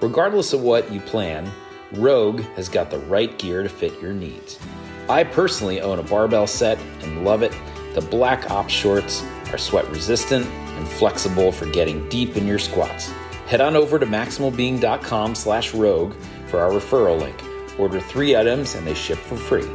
Regardless 0.00 0.52
of 0.52 0.62
what 0.62 0.90
you 0.92 1.00
plan, 1.00 1.50
Rogue 1.92 2.40
has 2.56 2.68
got 2.68 2.90
the 2.90 2.98
right 3.00 3.38
gear 3.38 3.62
to 3.62 3.68
fit 3.68 4.00
your 4.00 4.12
needs. 4.12 4.58
I 5.08 5.24
personally 5.24 5.80
own 5.80 5.98
a 5.98 6.02
barbell 6.02 6.46
set 6.46 6.78
and 7.02 7.24
love 7.24 7.42
it. 7.42 7.52
The 7.94 8.00
Black 8.00 8.50
Ops 8.50 8.72
shorts 8.72 9.24
are 9.52 9.58
sweat 9.58 9.88
resistant 9.90 10.46
and 10.46 10.88
flexible 10.88 11.52
for 11.52 11.66
getting 11.66 12.08
deep 12.08 12.36
in 12.36 12.46
your 12.46 12.58
squats. 12.58 13.10
Head 13.46 13.60
on 13.60 13.76
over 13.76 13.98
to 13.98 14.06
maximalbeing.com 14.06 15.34
slash 15.34 15.74
rogue 15.74 16.14
for 16.48 16.60
our 16.60 16.70
referral 16.70 17.20
link. 17.20 17.40
Order 17.78 18.00
three 18.00 18.36
items 18.36 18.74
and 18.74 18.86
they 18.86 18.94
ship 18.94 19.18
for 19.18 19.36
free. 19.36 19.68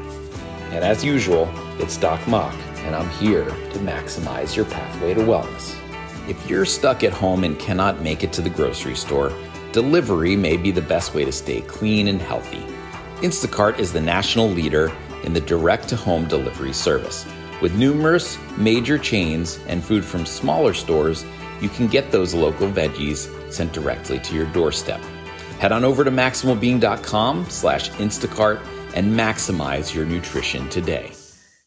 And 0.71 0.83
as 0.83 1.03
usual, 1.03 1.49
it's 1.79 1.97
Doc 1.97 2.25
Mok, 2.27 2.53
and 2.79 2.95
I'm 2.95 3.09
here 3.11 3.45
to 3.45 3.79
maximize 3.79 4.55
your 4.55 4.65
pathway 4.65 5.13
to 5.13 5.21
wellness. 5.21 5.77
If 6.29 6.49
you're 6.49 6.65
stuck 6.65 7.03
at 7.03 7.13
home 7.13 7.43
and 7.43 7.57
cannot 7.57 8.01
make 8.01 8.23
it 8.23 8.31
to 8.33 8.41
the 8.41 8.49
grocery 8.49 8.95
store, 8.95 9.33
delivery 9.71 10.35
may 10.35 10.57
be 10.57 10.71
the 10.71 10.81
best 10.81 11.13
way 11.13 11.25
to 11.25 11.31
stay 11.31 11.61
clean 11.61 12.07
and 12.07 12.21
healthy. 12.21 12.63
Instacart 13.17 13.79
is 13.79 13.93
the 13.93 14.01
national 14.01 14.47
leader 14.49 14.91
in 15.23 15.33
the 15.33 15.41
direct 15.41 15.87
to 15.89 15.95
home 15.95 16.25
delivery 16.27 16.73
service. 16.73 17.25
With 17.61 17.75
numerous 17.75 18.37
major 18.57 18.97
chains 18.97 19.59
and 19.67 19.83
food 19.83 20.03
from 20.03 20.25
smaller 20.25 20.73
stores, 20.73 21.23
you 21.61 21.69
can 21.69 21.87
get 21.87 22.11
those 22.11 22.33
local 22.33 22.67
veggies 22.67 23.29
sent 23.53 23.71
directly 23.71 24.19
to 24.19 24.35
your 24.35 24.47
doorstep. 24.47 24.99
Head 25.59 25.71
on 25.71 25.83
over 25.83 26.03
to 26.03 26.09
maximalbeing.com 26.09 27.49
slash 27.49 27.91
Instacart 27.91 28.59
and 28.95 29.13
maximize 29.13 29.93
your 29.93 30.05
nutrition 30.05 30.67
today. 30.69 31.11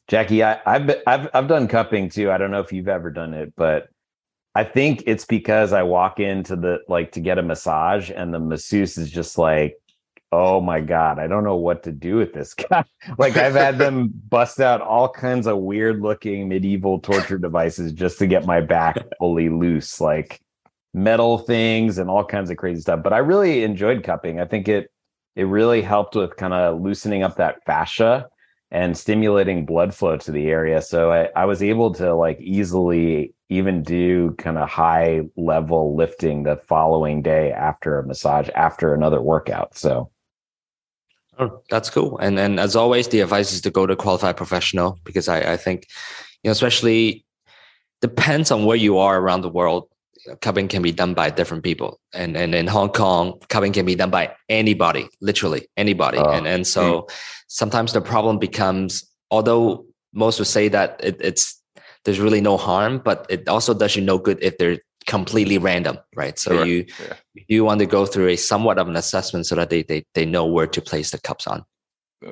Jacky, 0.08 0.42
I, 0.42 0.58
have 0.66 0.90
I've 1.06 1.28
I've 1.32 1.49
done 1.49 1.68
cupping 1.68 2.11
too. 2.11 2.30
I 2.30 2.37
don't 2.37 2.50
know 2.50 2.61
if 2.61 2.73
you've 2.73 2.88
ever 2.88 3.11
done 3.11 3.32
it, 3.32 3.54
but 3.56 3.88
I 4.54 4.64
think 4.64 5.02
it's 5.06 5.25
because 5.25 5.73
I 5.73 5.82
walk 5.82 6.20
into 6.20 6.54
the 6.56 6.78
like 6.88 7.12
to 7.12 7.20
get 7.20 7.38
a 7.38 7.42
massage 7.42 8.11
and 8.11 8.32
the 8.32 8.38
masseuse 8.38 8.96
is 8.96 9.11
just 9.11 9.37
like, 9.37 9.76
oh 10.30 10.61
my 10.61 10.80
god, 10.80 11.18
I 11.18 11.26
don't 11.26 11.44
know 11.44 11.56
what 11.56 11.82
to 11.84 11.92
do 11.92 12.16
with 12.16 12.32
this 12.32 12.54
guy. 12.70 12.84
like 13.18 13.37
I've 13.37 13.55
had 13.55 13.79
them 13.79 14.12
bust 14.29 14.61
out 14.61 14.81
all 14.81 15.09
kinds 15.09 15.46
of 15.46 15.59
weird 15.59 16.02
looking 16.02 16.48
medieval 16.48 17.00
torture 17.00 17.38
devices 17.38 17.92
just 17.92 18.18
to 18.18 18.26
get 18.26 18.46
my 18.46 18.61
back 18.61 18.98
fully 19.18 19.48
loose. 19.48 20.00
Like 20.00 20.40
metal 20.94 21.38
things 21.38 21.98
and 21.98 22.09
all 22.09 22.24
kinds 22.24 22.50
of 22.50 22.57
crazy 22.57 22.81
stuff. 22.81 23.02
But 23.02 23.12
I 23.12 23.18
really 23.18 23.64
enjoyed 23.64 24.05
cupping. 24.05 24.40
I 24.40 24.44
think 24.44 24.68
it 24.68 24.90
it 25.37 25.44
really 25.44 25.83
helped 25.83 26.14
with 26.14 26.37
kind 26.37 26.55
of 26.55 26.81
loosening 26.81 27.24
up 27.24 27.37
that 27.37 27.64
fascia 27.66 28.29
and 28.70 28.96
stimulating 28.96 29.66
blood 29.66 29.92
flow 29.92 30.16
to 30.16 30.31
the 30.31 30.46
area. 30.46 30.81
So 30.81 31.11
I, 31.11 31.29
I 31.35 31.44
was 31.44 31.62
able 31.62 31.92
to 31.94 32.14
like 32.14 32.40
easily 32.40 33.35
even 33.59 33.83
do 33.83 34.33
kind 34.38 34.59
of 34.59 34.69
high 34.69 35.23
level 35.37 35.97
lifting 35.97 36.43
the 36.43 36.57
following 36.57 37.23
day 37.23 37.53
after 37.53 37.99
a 37.99 38.07
massage, 38.07 38.49
after 38.55 38.95
another 38.95 39.21
workout. 39.21 39.77
So 39.77 40.11
Oh, 41.38 41.61
that's 41.69 41.90
cool. 41.90 42.19
And 42.19 42.38
and 42.38 42.61
as 42.61 42.77
always, 42.77 43.09
the 43.09 43.21
advice 43.21 43.53
is 43.53 43.61
to 43.62 43.71
go 43.71 43.87
to 43.87 43.97
qualified 43.97 44.37
professional 44.37 45.01
because 45.05 45.29
I, 45.29 45.55
I 45.55 45.57
think, 45.57 45.88
you 46.43 46.49
know, 46.49 46.53
especially 46.53 47.25
depends 48.01 48.51
on 48.51 48.64
where 48.64 48.77
you 48.77 48.99
are 48.99 49.19
around 49.19 49.40
the 49.40 49.49
world 49.49 49.88
cupping 50.40 50.69
can 50.69 50.83
be 50.83 50.93
done 50.93 51.14
by 51.14 51.31
different 51.31 51.62
people 51.62 52.01
and 52.14 52.37
and 52.37 52.55
in 52.55 52.67
hong 52.67 52.88
kong 52.88 53.38
cupping 53.49 53.73
can 53.73 53.85
be 53.85 53.95
done 53.95 54.11
by 54.11 54.35
anybody 54.49 55.07
literally 55.21 55.69
anybody 55.77 56.19
uh, 56.19 56.31
and 56.31 56.47
and 56.47 56.67
so 56.67 57.03
mm. 57.03 57.11
sometimes 57.49 57.93
the 57.93 58.01
problem 58.01 58.38
becomes 58.38 59.05
although 59.31 59.85
most 60.14 60.38
would 60.38 60.49
say 60.49 60.69
that 60.69 60.99
it, 61.03 61.17
it's 61.21 61.61
there's 62.05 62.21
really 62.21 62.40
no 62.40 62.57
harm 62.57 63.01
but 63.05 63.27
it 63.29 63.49
also 63.49 63.75
does 63.75 63.97
you 63.97 64.03
no 64.03 64.19
good 64.19 64.38
if 64.43 64.57
they're 64.59 64.79
completely 65.07 65.59
random 65.59 65.99
right 66.17 66.38
so 66.38 66.57
sure. 66.57 66.64
you 66.64 66.87
yeah. 67.01 67.45
you 67.49 67.64
want 67.64 67.79
to 67.79 67.87
go 67.87 68.07
through 68.07 68.29
a 68.29 68.37
somewhat 68.37 68.79
of 68.79 68.88
an 68.88 68.97
assessment 68.97 69.47
so 69.47 69.55
that 69.55 69.69
they, 69.69 69.83
they 69.83 70.05
they 70.14 70.25
know 70.25 70.47
where 70.47 70.67
to 70.67 70.81
place 70.81 71.11
the 71.11 71.21
cups 71.21 71.47
on 71.47 71.62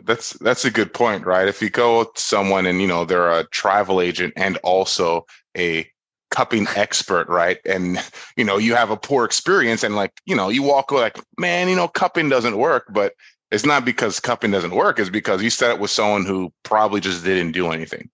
that's 0.05 0.31
that's 0.39 0.65
a 0.65 0.71
good 0.71 0.95
point 0.95 1.27
right 1.27 1.49
if 1.49 1.61
you 1.61 1.69
go 1.69 2.05
to 2.05 2.21
someone 2.21 2.65
and 2.65 2.81
you 2.81 2.89
know 2.89 3.05
they're 3.05 3.31
a 3.31 3.45
travel 3.49 4.01
agent 4.01 4.33
and 4.37 4.57
also 4.59 5.27
a 5.57 5.87
cupping 6.33 6.67
expert, 6.75 7.29
right? 7.29 7.59
And 7.65 7.99
you 8.37 8.45
know, 8.45 8.59
you 8.59 8.75
have 8.75 8.91
a 8.91 8.97
poor 8.97 9.25
experience, 9.25 9.85
and 9.85 9.95
like 9.95 10.13
you 10.27 10.35
know, 10.35 10.49
you 10.49 10.65
walk 10.65 10.91
away 10.91 11.03
like, 11.03 11.21
man, 11.39 11.69
you 11.69 11.77
know, 11.77 11.87
cupping 11.87 12.29
doesn't 12.29 12.57
work, 12.57 12.87
but 12.91 13.15
it's 13.53 13.67
not 13.67 13.85
because 13.85 14.19
cupping 14.19 14.51
doesn't 14.51 14.75
work; 14.75 14.99
it's 14.99 15.11
because 15.11 15.43
you 15.43 15.51
set 15.51 15.71
it 15.71 15.79
with 15.79 15.93
someone 15.93 16.25
who 16.25 16.53
probably 16.65 17.01
just 17.01 17.23
didn't 17.23 17.53
do 17.53 17.71
anything. 17.71 18.11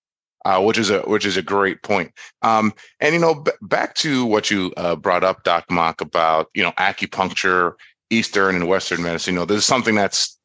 Uh, 0.48 0.62
which 0.62 0.78
is 0.78 0.88
a 0.88 1.00
which 1.00 1.26
is 1.26 1.37
a 1.37 1.42
great 1.42 1.82
point. 1.82 2.11
Um, 2.40 2.72
and 3.00 3.12
you 3.12 3.20
know, 3.20 3.34
b- 3.34 3.50
back 3.61 3.94
to 3.96 4.24
what 4.24 4.50
you 4.50 4.72
uh, 4.78 4.96
brought 4.96 5.22
up, 5.22 5.42
Doc 5.44 5.70
Mok, 5.70 6.00
about 6.00 6.48
you 6.54 6.62
know 6.62 6.72
acupuncture, 6.78 7.74
Eastern 8.08 8.54
and 8.54 8.66
Western 8.66 9.02
medicine. 9.02 9.34
You 9.34 9.40
know, 9.40 9.44
there's 9.44 9.66
something 9.66 9.94
that's 9.94 10.38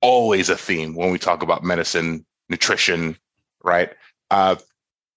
always 0.00 0.48
a 0.48 0.56
theme 0.56 0.94
when 0.94 1.10
we 1.12 1.18
talk 1.18 1.42
about 1.42 1.62
medicine, 1.62 2.24
nutrition, 2.48 3.18
right? 3.62 3.90
Uh, 4.30 4.56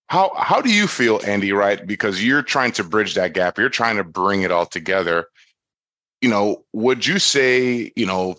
how 0.07 0.33
how 0.35 0.59
do 0.59 0.73
you 0.73 0.87
feel, 0.87 1.21
Andy? 1.25 1.53
Right, 1.53 1.87
because 1.87 2.21
you're 2.21 2.43
trying 2.43 2.73
to 2.73 2.83
bridge 2.83 3.15
that 3.15 3.31
gap. 3.31 3.57
You're 3.57 3.69
trying 3.69 3.95
to 3.95 4.03
bring 4.03 4.41
it 4.41 4.51
all 4.51 4.65
together. 4.65 5.27
You 6.19 6.29
know, 6.29 6.65
would 6.73 7.07
you 7.07 7.17
say, 7.17 7.93
you 7.95 8.05
know, 8.05 8.35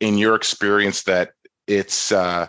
in 0.00 0.16
your 0.16 0.34
experience, 0.34 1.02
that 1.02 1.32
it's 1.66 2.10
uh, 2.10 2.46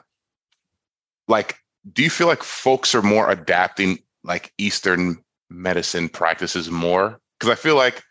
like, 1.27 1.57
do 1.91 2.03
you 2.03 2.09
feel 2.09 2.27
like 2.27 2.43
folks 2.43 2.95
are 2.95 3.01
more 3.01 3.29
adapting 3.29 3.99
like 4.23 4.53
Eastern 4.57 5.23
medicine 5.49 6.09
practices 6.09 6.69
more? 6.69 7.19
Because 7.39 7.51
I 7.51 7.55
feel 7.55 7.75
like, 7.75 8.01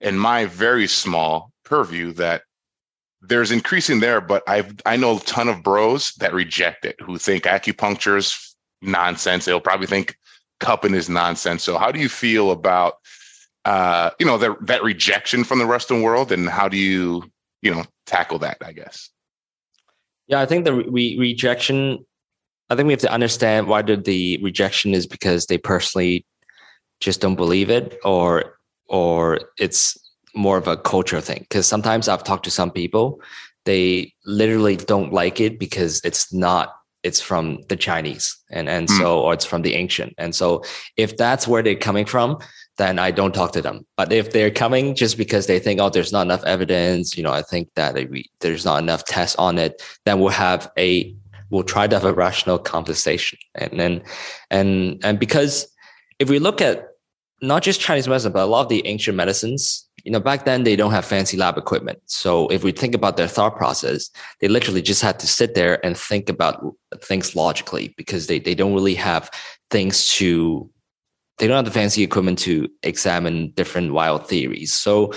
in 0.00 0.16
my 0.16 0.46
very 0.46 0.86
small 0.86 1.52
purview, 1.64 2.12
that 2.12 2.42
there's 3.20 3.50
increasing 3.50 4.00
there, 4.00 4.20
but 4.20 4.42
I've 4.48 4.72
I 4.86 4.96
know 4.96 5.16
a 5.16 5.20
ton 5.20 5.48
of 5.48 5.62
bros 5.62 6.12
that 6.20 6.32
reject 6.32 6.84
it, 6.84 6.96
who 7.00 7.18
think 7.18 7.44
acupuncture 7.44 8.16
is 8.16 8.56
nonsense. 8.80 9.44
They'll 9.44 9.60
probably 9.60 9.88
think 9.88 10.16
cupping 10.60 10.94
is 10.94 11.08
nonsense. 11.08 11.64
So 11.64 11.78
how 11.78 11.90
do 11.90 11.98
you 11.98 12.08
feel 12.08 12.52
about 12.52 12.94
uh, 13.64 14.10
you 14.18 14.24
know, 14.24 14.38
that 14.38 14.56
that 14.66 14.82
rejection 14.82 15.44
from 15.44 15.58
the 15.58 15.66
Western 15.66 16.00
world 16.00 16.32
and 16.32 16.48
how 16.48 16.68
do 16.68 16.76
you, 16.78 17.30
you 17.60 17.70
know, 17.70 17.84
tackle 18.06 18.38
that, 18.38 18.56
I 18.64 18.72
guess? 18.72 19.10
Yeah, 20.26 20.40
I 20.40 20.46
think 20.46 20.64
the 20.64 20.74
re- 20.74 21.18
rejection 21.18 22.06
I 22.70 22.76
think 22.76 22.86
we 22.86 22.92
have 22.92 23.00
to 23.00 23.12
understand 23.12 23.66
why 23.66 23.82
the, 23.82 23.96
the 23.96 24.38
rejection 24.42 24.94
is 24.94 25.06
because 25.06 25.46
they 25.46 25.58
personally 25.58 26.26
just 27.00 27.20
don't 27.20 27.36
believe 27.36 27.70
it 27.70 27.98
or 28.04 28.58
or 28.86 29.40
it's 29.58 29.96
more 30.34 30.56
of 30.58 30.68
a 30.68 30.76
culture 30.76 31.20
thing 31.20 31.40
because 31.48 31.66
sometimes 31.66 32.08
I've 32.08 32.24
talked 32.24 32.44
to 32.44 32.50
some 32.50 32.70
people 32.70 33.20
they 33.64 34.12
literally 34.24 34.76
don't 34.76 35.12
like 35.12 35.40
it 35.40 35.58
because 35.58 36.00
it's 36.02 36.32
not 36.32 36.74
it's 37.02 37.20
from 37.20 37.58
the 37.68 37.76
Chinese 37.76 38.36
and 38.50 38.68
and 38.68 38.88
mm. 38.88 38.98
so 38.98 39.20
or 39.20 39.34
it's 39.34 39.44
from 39.44 39.62
the 39.62 39.74
ancient. 39.74 40.14
And 40.18 40.34
so 40.34 40.64
if 40.96 41.16
that's 41.16 41.46
where 41.46 41.62
they're 41.62 41.76
coming 41.76 42.06
from, 42.06 42.38
then 42.78 42.98
I 42.98 43.10
don't 43.10 43.34
talk 43.34 43.52
to 43.52 43.62
them. 43.62 43.86
But 43.96 44.12
if 44.12 44.32
they're 44.32 44.50
coming 44.50 44.94
just 44.94 45.16
because 45.16 45.46
they 45.46 45.58
think, 45.58 45.80
oh, 45.80 45.90
there's 45.90 46.12
not 46.12 46.22
enough 46.22 46.44
evidence, 46.44 47.16
you 47.16 47.22
know, 47.22 47.32
I 47.32 47.42
think 47.42 47.68
that 47.76 47.94
we, 48.10 48.30
there's 48.40 48.64
not 48.64 48.82
enough 48.82 49.04
tests 49.04 49.36
on 49.36 49.58
it, 49.58 49.82
then 50.04 50.18
we'll 50.18 50.30
have 50.30 50.70
a 50.78 51.14
we'll 51.50 51.62
try 51.62 51.86
to 51.86 51.96
have 51.96 52.04
a 52.04 52.12
rational 52.12 52.58
conversation. 52.58 53.38
And 53.54 53.78
then 53.78 54.02
and 54.50 55.00
and 55.04 55.18
because 55.18 55.66
if 56.18 56.28
we 56.28 56.38
look 56.38 56.60
at 56.60 56.88
not 57.40 57.62
just 57.62 57.80
Chinese 57.80 58.08
medicine, 58.08 58.32
but 58.32 58.42
a 58.42 58.46
lot 58.46 58.62
of 58.62 58.68
the 58.68 58.84
ancient 58.86 59.16
medicines, 59.16 59.88
you 60.04 60.10
know, 60.10 60.20
back 60.20 60.44
then 60.44 60.64
they 60.64 60.74
don't 60.74 60.90
have 60.90 61.04
fancy 61.04 61.36
lab 61.36 61.56
equipment. 61.56 62.00
So 62.06 62.48
if 62.48 62.64
we 62.64 62.72
think 62.72 62.94
about 62.94 63.16
their 63.16 63.28
thought 63.28 63.56
process, 63.56 64.10
they 64.40 64.48
literally 64.48 64.82
just 64.82 65.02
had 65.02 65.18
to 65.20 65.26
sit 65.26 65.54
there 65.54 65.84
and 65.84 65.96
think 65.96 66.28
about 66.28 66.64
things 67.02 67.36
logically 67.36 67.94
because 67.96 68.26
they, 68.26 68.38
they 68.38 68.54
don't 68.54 68.74
really 68.74 68.94
have 68.94 69.30
things 69.70 70.08
to 70.14 70.68
they 71.38 71.46
don't 71.46 71.56
have 71.56 71.64
the 71.64 71.70
fancy 71.70 72.02
equipment 72.02 72.36
to 72.40 72.68
examine 72.82 73.52
different 73.52 73.92
wild 73.92 74.26
theories. 74.26 74.72
So 74.72 75.12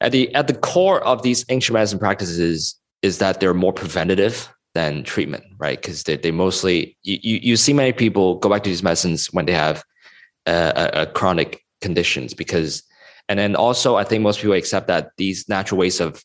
at 0.00 0.12
the 0.12 0.32
at 0.34 0.46
the 0.46 0.54
core 0.54 1.02
of 1.04 1.22
these 1.22 1.44
ancient 1.48 1.74
medicine 1.74 1.98
practices 1.98 2.78
is 3.02 3.18
that 3.18 3.40
they're 3.40 3.54
more 3.54 3.72
preventative 3.72 4.48
than 4.76 5.02
treatment, 5.04 5.42
right? 5.56 5.80
Because 5.80 6.02
they, 6.02 6.18
they 6.18 6.30
mostly 6.30 6.98
you, 7.02 7.18
you 7.22 7.56
see 7.56 7.72
many 7.72 7.92
people 7.92 8.36
go 8.38 8.50
back 8.50 8.62
to 8.64 8.68
these 8.68 8.82
medicines 8.82 9.28
when 9.32 9.46
they 9.46 9.54
have 9.54 9.82
uh, 10.46 10.90
a, 10.92 11.02
a 11.02 11.06
chronic 11.06 11.64
conditions 11.80 12.34
because 12.34 12.82
and 13.28 13.38
then 13.38 13.56
also 13.56 13.96
I 13.96 14.04
think 14.04 14.22
most 14.22 14.40
people 14.40 14.54
accept 14.54 14.86
that 14.88 15.12
these 15.16 15.48
natural 15.48 15.78
ways 15.78 15.98
of 15.98 16.22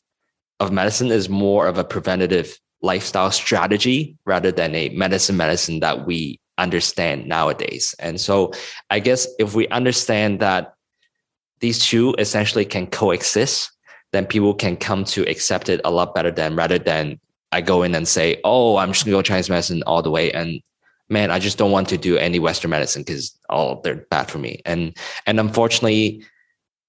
of 0.60 0.70
medicine 0.70 1.10
is 1.10 1.30
more 1.30 1.66
of 1.66 1.78
a 1.78 1.84
preventative 1.84 2.58
lifestyle 2.82 3.30
strategy 3.30 4.18
rather 4.26 4.52
than 4.52 4.74
a 4.74 4.90
medicine 4.90 5.38
medicine 5.38 5.80
that 5.80 6.06
we 6.06 6.38
understand 6.58 7.26
nowadays. 7.26 7.94
And 7.98 8.20
so 8.20 8.52
I 8.90 9.00
guess 9.00 9.26
if 9.38 9.54
we 9.54 9.66
understand 9.68 10.40
that 10.40 10.74
these 11.60 11.78
two 11.78 12.14
essentially 12.18 12.66
can 12.66 12.86
coexist, 12.86 13.72
then 14.12 14.26
people 14.26 14.52
can 14.52 14.76
come 14.76 15.04
to 15.04 15.22
accept 15.22 15.70
it 15.70 15.80
a 15.84 15.90
lot 15.90 16.14
better 16.14 16.30
than 16.30 16.54
rather 16.54 16.78
than 16.78 17.18
I 17.52 17.60
go 17.60 17.82
in 17.82 17.94
and 17.94 18.08
say, 18.08 18.40
oh, 18.44 18.76
I'm 18.76 18.92
just 18.92 19.04
gonna 19.04 19.16
go 19.16 19.22
Chinese 19.22 19.50
medicine 19.50 19.82
all 19.84 20.02
the 20.02 20.10
way. 20.10 20.32
And 20.32 20.60
man, 21.08 21.30
I 21.30 21.38
just 21.38 21.58
don't 21.58 21.70
want 21.70 21.88
to 21.90 21.98
do 21.98 22.16
any 22.16 22.38
Western 22.38 22.70
medicine 22.70 23.02
because 23.02 23.38
oh, 23.50 23.80
they're 23.82 24.06
bad 24.10 24.30
for 24.30 24.38
me. 24.38 24.60
And 24.64 24.96
and 25.26 25.38
unfortunately, 25.38 26.24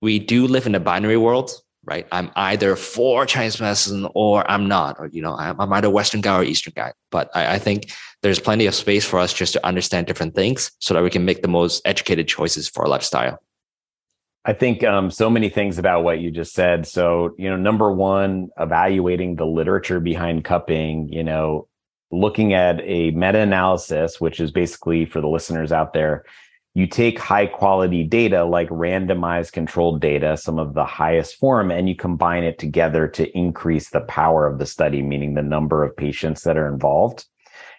we 0.02 0.20
do 0.20 0.48
live 0.48 0.66
in 0.66 0.76
a 0.76 0.80
binary 0.80 1.18
world, 1.18 1.52
right? 1.86 2.08
I'm 2.12 2.32
either 2.36 2.76
for 2.76 3.26
Chinese 3.26 3.60
medicine 3.60 4.08
or 4.16 4.50
I'm 4.50 4.68
not, 4.68 5.00
or 5.00 5.08
you 5.08 5.22
know, 5.22 5.36
I'm, 5.36 5.60
I'm 5.60 5.74
either 5.74 5.90
Western 5.90 6.22
guy 6.22 6.38
or 6.38 6.44
Eastern 6.44 6.74
guy. 6.76 6.94
But 7.12 7.30
I, 7.36 7.56
I 7.56 7.60
think 7.60 7.92
there's 8.22 8.40
plenty 8.40 8.66
of 8.66 8.76
space 8.76 9.06
for 9.06 9.20
us 9.20 9.34
just 9.34 9.54
to 9.54 9.66
understand 9.66 10.08
different 10.08 10.36
things 10.36 10.72
so 10.80 10.94
that 10.94 11.04
we 11.04 11.10
can 11.10 11.26
make 11.26 11.42
the 11.42 11.48
most 11.48 11.82
educated 11.86 12.28
choices 12.28 12.70
for 12.70 12.84
our 12.84 12.90
lifestyle. 12.90 13.40
I 14.46 14.54
think 14.54 14.84
um, 14.84 15.10
so 15.10 15.30
many 15.30 15.50
things 15.50 15.78
about 15.78 16.04
what 16.04 16.20
you 16.20 16.30
just 16.30 16.54
said. 16.54 16.86
So, 16.86 17.34
you 17.38 17.50
know, 17.50 17.56
number 17.56 17.92
one, 17.92 18.50
evaluating 18.60 19.36
the 19.36 19.46
literature 19.46 20.02
behind 20.02 20.44
cupping, 20.44 21.08
you 21.10 21.24
know, 21.24 21.68
looking 22.12 22.54
at 22.54 22.82
a 22.84 23.12
meta 23.12 23.40
analysis, 23.40 24.20
which 24.20 24.40
is 24.40 24.52
basically 24.52 25.06
for 25.06 25.22
the 25.22 25.30
listeners 25.30 25.72
out 25.72 25.94
there, 25.94 26.26
you 26.76 26.88
take 26.88 27.20
high 27.20 27.46
quality 27.46 28.04
data 28.04 28.44
like 28.44 28.68
randomized 28.70 29.52
controlled 29.52 30.02
data, 30.02 30.36
some 30.36 30.60
of 30.60 30.74
the 30.74 30.86
highest 30.86 31.36
form, 31.36 31.72
and 31.72 31.88
you 31.88 31.96
combine 31.96 32.44
it 32.44 32.58
together 32.60 33.08
to 33.08 33.38
increase 33.38 33.90
the 33.90 34.02
power 34.02 34.48
of 34.48 34.58
the 34.58 34.66
study, 34.66 35.02
meaning 35.02 35.36
the 35.36 35.44
number 35.44 35.84
of 35.84 35.96
patients 35.96 36.44
that 36.44 36.58
are 36.58 36.68
involved. 36.68 37.26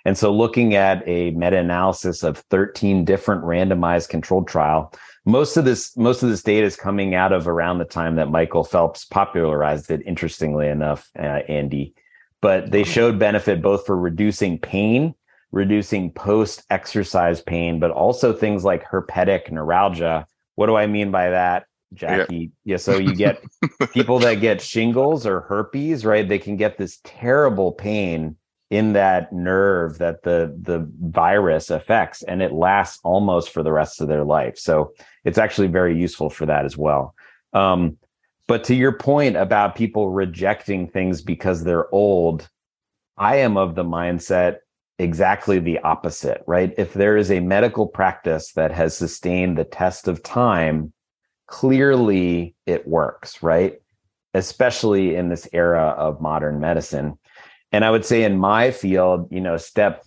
And 0.04 0.16
so 0.16 0.32
looking 0.32 0.74
at 0.74 1.02
a 1.06 1.30
meta-analysis 1.32 2.22
of 2.22 2.38
13 2.50 3.04
different 3.04 3.42
randomized 3.42 4.10
controlled 4.10 4.46
trial, 4.46 4.92
most 5.24 5.56
of 5.56 5.64
this 5.64 5.96
most 5.96 6.22
of 6.22 6.28
this 6.28 6.42
data 6.42 6.66
is 6.66 6.76
coming 6.76 7.14
out 7.14 7.32
of 7.32 7.48
around 7.48 7.78
the 7.78 7.84
time 7.84 8.16
that 8.16 8.30
Michael 8.30 8.64
Phelps 8.64 9.04
popularized 9.04 9.90
it 9.90 10.02
interestingly 10.06 10.68
enough, 10.68 11.10
uh, 11.18 11.40
Andy. 11.48 11.94
But 12.40 12.70
they 12.70 12.84
showed 12.84 13.18
benefit 13.18 13.62
both 13.62 13.86
for 13.86 13.96
reducing 13.96 14.58
pain, 14.58 15.14
reducing 15.50 16.12
post-exercise 16.12 17.40
pain, 17.40 17.80
but 17.80 17.90
also 17.90 18.34
things 18.34 18.64
like 18.64 18.84
herpetic 18.84 19.50
neuralgia. 19.50 20.26
What 20.56 20.66
do 20.66 20.76
I 20.76 20.86
mean 20.86 21.10
by 21.10 21.30
that? 21.30 21.64
Jacky. 21.94 22.52
Yeah. 22.64 22.74
yeah. 22.74 22.76
So 22.76 22.98
you 22.98 23.14
get 23.14 23.42
people 23.92 24.18
that 24.18 24.34
get 24.42 24.60
shingles 24.60 25.26
or 25.26 25.40
herpes, 25.40 26.04
right? 26.04 26.28
They 26.28 26.38
can 26.38 26.56
get 26.56 26.76
this 26.76 27.00
terrible 27.02 27.72
pain 27.72 28.36
in 28.74 28.92
that 28.94 29.32
nerve 29.32 29.98
that 29.98 30.24
the 30.24 30.52
the 30.60 30.90
virus 31.00 31.70
affects 31.70 32.24
and 32.24 32.42
it 32.42 32.52
lasts 32.52 32.98
almost 33.04 33.50
for 33.50 33.62
the 33.62 33.70
rest 33.70 34.00
of 34.00 34.08
their 34.08 34.24
life. 34.24 34.58
So 34.58 34.92
it's 35.24 35.38
actually 35.38 35.68
very 35.68 35.96
useful 35.96 36.28
for 36.28 36.44
that 36.46 36.64
as 36.64 36.76
well. 36.76 37.14
Um, 37.52 37.98
but 38.48 38.64
to 38.64 38.74
your 38.74 38.90
point 38.90 39.36
about 39.36 39.76
people 39.76 40.10
rejecting 40.10 40.88
things 40.88 41.22
because 41.22 41.62
they're 41.62 41.92
old 41.94 42.48
i 43.16 43.36
am 43.36 43.56
of 43.56 43.76
the 43.76 43.84
mindset 43.84 44.56
exactly 44.98 45.60
the 45.60 45.78
opposite 45.80 46.42
right? 46.46 46.74
If 46.76 46.94
there 46.94 47.16
is 47.16 47.30
a 47.30 47.40
medical 47.40 47.86
practice 47.86 48.52
that 48.54 48.72
has 48.72 48.96
sustained 48.96 49.56
the 49.56 49.64
test 49.64 50.08
of 50.08 50.22
time 50.22 50.92
clearly 51.46 52.56
it 52.66 52.88
works 52.88 53.40
right? 53.40 53.74
Especially 54.34 55.14
in 55.14 55.28
this 55.28 55.46
era 55.52 55.94
of 55.96 56.20
modern 56.20 56.58
medicine 56.58 57.18
and 57.74 57.84
I 57.84 57.90
would 57.90 58.04
say 58.04 58.22
in 58.22 58.38
my 58.38 58.70
field, 58.70 59.26
you 59.32 59.40
know, 59.40 59.56
step 59.56 60.04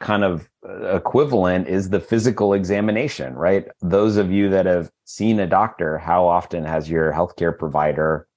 kind 0.00 0.22
of 0.22 0.48
uh, 0.64 0.94
equivalent 0.94 1.66
is 1.66 1.90
the 1.90 1.98
physical 1.98 2.52
examination, 2.52 3.34
right? 3.34 3.66
Those 3.82 4.16
of 4.16 4.30
you 4.30 4.48
that 4.50 4.66
have 4.66 4.92
seen 5.04 5.40
a 5.40 5.46
doctor, 5.48 5.98
how 5.98 6.28
often 6.28 6.64
has 6.64 6.88
your 6.88 7.12
healthcare 7.12 7.58
provider 7.58 8.28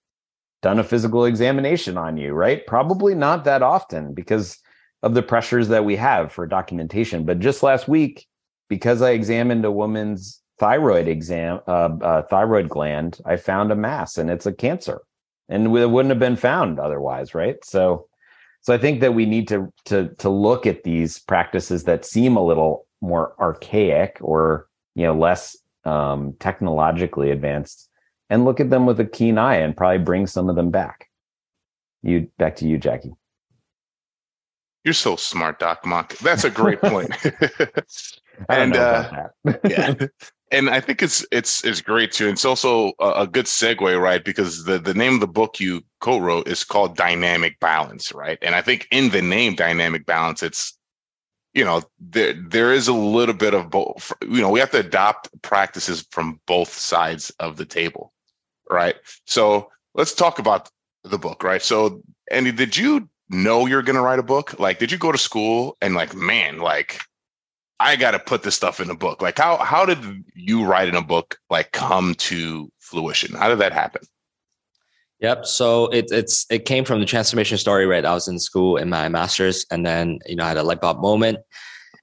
done 0.64 0.80
a 0.80 0.84
physical 0.84 1.26
examination 1.26 1.96
on 1.96 2.18
you, 2.18 2.34
right? 2.34 2.66
Probably 2.66 3.14
not 3.14 3.44
that 3.44 3.62
often 3.62 4.16
because 4.16 4.58
of 5.04 5.14
the 5.14 5.22
pressures 5.22 5.68
that 5.68 5.86
we 5.86 5.96
have 5.98 6.32
for 6.32 6.48
documentation. 6.48 7.24
But 7.24 7.38
just 7.38 7.62
last 7.62 7.88
week, 7.88 8.26
because 8.68 9.04
I 9.04 9.12
examined 9.12 9.64
a 9.64 9.72
woman's 9.72 10.42
thyroid 10.58 11.08
exam, 11.08 11.60
uh, 11.68 11.90
uh, 12.02 12.22
thyroid 12.24 12.68
gland, 12.68 13.20
I 13.28 13.36
found 13.36 13.72
a 13.72 13.76
mass 13.76 14.18
and 14.18 14.32
it's 14.32 14.48
a 14.48 14.54
cancer, 14.54 15.02
and 15.50 15.68
it 15.68 15.70
wouldn't 15.92 16.10
have 16.10 16.18
been 16.18 16.36
found 16.36 16.80
otherwise, 16.80 17.36
right? 17.36 17.64
So 17.64 18.08
so 18.62 18.74
I 18.74 18.78
think 18.78 19.02
that 19.02 19.14
we 19.14 19.26
need 19.26 19.48
to 19.50 19.72
to 19.86 20.10
to 20.20 20.30
look 20.30 20.66
at 20.66 20.84
these 20.84 21.20
practices 21.20 21.84
that 21.86 22.06
seem 22.06 22.36
a 22.36 22.46
little 22.46 22.86
more 23.02 23.34
archaic 23.40 24.18
or 24.22 24.68
you 24.96 25.04
know 25.04 25.16
less 25.16 25.58
um, 25.84 26.34
technologically 26.40 27.32
advanced, 27.32 27.90
and 28.30 28.46
look 28.46 28.60
at 28.60 28.70
them 28.70 28.86
with 28.86 29.00
a 29.00 29.06
keen 29.06 29.38
eye 29.38 29.56
and 29.56 29.76
probably 29.76 29.98
bring 29.98 30.28
some 30.28 30.50
of 30.50 30.56
them 30.56 30.70
back. 30.70 31.10
You 32.04 32.30
back 32.38 32.56
to 32.58 32.68
you, 32.68 32.78
Jacky. 32.78 33.12
You're 34.84 34.94
so 34.94 35.16
smart, 35.16 35.60
Doc 35.60 35.86
Mok. 35.86 36.18
That's 36.18 36.44
a 36.44 36.50
great 36.50 36.82
point. 36.82 37.12
and 38.50 38.76
uh, 38.76 39.28
yeah, 39.68 39.94
and 40.52 40.70
I 40.70 40.80
think 40.80 41.02
it's 41.02 41.26
it's 41.32 41.64
it's 41.64 41.82
great 41.82 42.12
too. 42.12 42.26
And 42.26 42.34
It's 42.34 42.46
also 42.46 42.94
a, 43.00 43.12
a, 43.22 43.28
good 43.28 43.46
segue, 43.46 44.00
right? 44.00 44.24
Because 44.24 44.66
the 44.66 44.80
the 44.80 44.94
name 44.94 45.16
of 45.16 45.20
the 45.20 45.28
book 45.28 45.60
you 45.60 45.82
co-wrote 46.00 46.48
is 46.48 46.64
called 46.64 46.98
Dynamic 46.98 47.60
Balance, 47.60 48.14
right? 48.14 48.38
And 48.42 48.56
I 48.56 48.62
think 48.62 48.88
in 48.92 49.10
the 49.10 49.22
name 49.22 49.56
Dynamic 49.56 50.06
Balance, 50.06 50.44
it's 50.44 50.78
you 51.54 51.66
know 51.66 51.82
there 52.00 52.34
there 52.34 52.74
is 52.74 52.88
a 52.88 52.94
little 52.94 53.36
bit 53.36 53.54
of 53.54 53.70
both. 53.70 54.12
You 54.22 54.42
know, 54.42 54.50
we 54.50 54.60
have 54.60 54.72
to 54.72 54.80
adopt 54.80 55.30
practices 55.42 56.06
from 56.12 56.40
both 56.48 56.74
sides 56.74 57.32
of 57.40 57.58
the 57.58 57.66
table, 57.66 58.14
right? 58.70 58.96
So 59.26 59.70
let's 59.94 60.14
talk 60.14 60.40
about 60.40 60.70
the 61.04 61.18
book, 61.18 61.44
right? 61.44 61.62
So, 61.62 62.02
Andy, 62.30 62.52
did 62.52 62.78
you 62.78 63.10
know 63.30 63.66
you're 63.66 63.82
going 63.82 63.96
to 63.96 64.02
write 64.02 64.20
a 64.20 64.24
book? 64.24 64.60
Like, 64.60 64.80
did 64.80 64.92
you 64.92 64.98
go 64.98 65.12
to 65.12 65.18
school 65.18 65.78
and 65.82 65.96
like, 65.96 66.16
man, 66.16 66.60
like 66.60 67.00
I 67.82 67.96
got 67.96 68.12
to 68.12 68.20
put 68.20 68.44
this 68.44 68.56
stuff 68.56 68.80
in 68.80 68.90
a 68.90 68.96
book. 68.96 69.22
Like 69.22 69.38
how 69.38 69.58
how 69.58 69.86
did 69.86 70.00
you 70.36 70.64
write 70.64 70.88
in 70.88 70.96
a 70.96 71.02
book 71.02 71.38
like 71.50 71.72
come 71.72 72.14
to 72.16 72.72
fruition? 72.80 73.36
How 73.36 73.50
did 73.50 73.60
that 73.60 73.74
happen? 73.74 74.04
Yep. 75.20 75.46
So 75.46 75.88
it, 75.88 76.06
it's 76.12 76.46
it 76.50 76.66
came 76.66 76.84
from 76.84 77.00
the 77.00 77.06
transformation 77.06 77.58
story. 77.58 77.86
Right. 77.86 78.06
I 78.06 78.14
was 78.14 78.28
in 78.28 78.40
school 78.40 78.78
in 78.78 78.90
my 78.90 79.10
master's, 79.10 79.66
and 79.72 79.86
then 79.86 80.20
you 80.26 80.36
know 80.36 80.44
I 80.44 80.50
had 80.50 80.58
a 80.58 80.64
light 80.64 80.82
bulb 80.82 81.00
moment, 81.00 81.40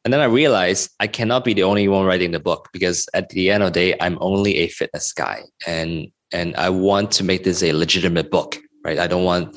and 0.05 0.13
then 0.13 0.21
I 0.21 0.25
realized 0.25 0.91
I 1.01 1.07
cannot 1.07 1.45
be 1.45 1.53
the 1.53 1.65
only 1.65 1.89
one 1.89 2.07
writing 2.07 2.31
the 2.31 2.41
book 2.41 2.69
because 2.73 3.09
at 3.15 3.29
the 3.31 3.51
end 3.51 3.63
of 3.63 3.73
the 3.73 3.81
day, 3.81 3.97
I'm 4.01 4.19
only 4.21 4.59
a 4.59 4.69
fitness 4.69 5.13
guy, 5.13 5.43
and 5.67 6.09
and 6.33 6.55
I 6.57 6.71
want 6.71 7.11
to 7.13 7.25
make 7.25 7.45
this 7.45 7.63
a 7.63 7.73
legitimate 7.73 8.31
book. 8.31 8.57
Right. 8.85 8.99
I 8.99 9.07
don't 9.09 9.25
want 9.25 9.57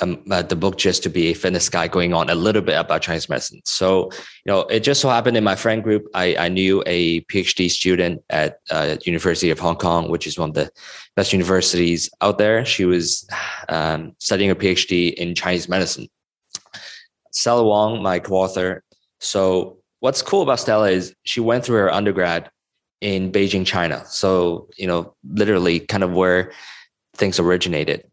um, 0.00 0.22
uh, 0.30 0.42
the 0.42 0.56
book 0.56 0.76
just 0.76 1.02
to 1.04 1.08
be 1.08 1.28
a 1.28 1.34
fitness 1.34 1.68
guy 1.68 1.88
going 1.88 2.12
on 2.12 2.28
a 2.28 2.34
little 2.34 2.62
bit 2.62 2.78
about 2.78 3.02
Chinese 3.02 3.28
medicine. 3.28 3.60
So, 3.64 4.10
you 4.44 4.52
know, 4.52 4.60
it 4.62 4.80
just 4.80 5.00
so 5.00 5.08
happened 5.08 5.36
in 5.36 5.44
my 5.44 5.56
friend 5.56 5.82
group, 5.82 6.06
I, 6.14 6.36
I 6.36 6.48
knew 6.48 6.82
a 6.86 7.20
PhD 7.22 7.70
student 7.70 8.22
at 8.30 8.60
uh, 8.70 8.96
University 9.04 9.50
of 9.50 9.58
Hong 9.58 9.76
Kong, 9.76 10.10
which 10.10 10.26
is 10.26 10.38
one 10.38 10.50
of 10.50 10.54
the 10.54 10.70
best 11.14 11.32
universities 11.32 12.10
out 12.20 12.38
there. 12.38 12.64
She 12.64 12.84
was 12.84 13.28
um, 13.68 14.14
studying 14.18 14.48
her 14.48 14.56
PhD 14.56 15.14
in 15.14 15.34
Chinese 15.34 15.68
medicine. 15.68 16.08
Stella 17.32 17.64
Wong, 17.64 18.02
my 18.02 18.18
co-author. 18.18 18.82
So, 19.20 19.78
what's 20.00 20.22
cool 20.22 20.42
about 20.42 20.60
Stella 20.60 20.90
is 20.90 21.14
she 21.24 21.40
went 21.40 21.64
through 21.64 21.78
her 21.78 21.92
undergrad 21.92 22.50
in 23.00 23.30
Beijing, 23.30 23.66
China. 23.66 24.04
So, 24.06 24.68
you 24.76 24.86
know, 24.86 25.14
literally 25.28 25.80
kind 25.80 26.02
of 26.02 26.12
where 26.12 26.52
things 27.14 27.38
originated. 27.38 28.04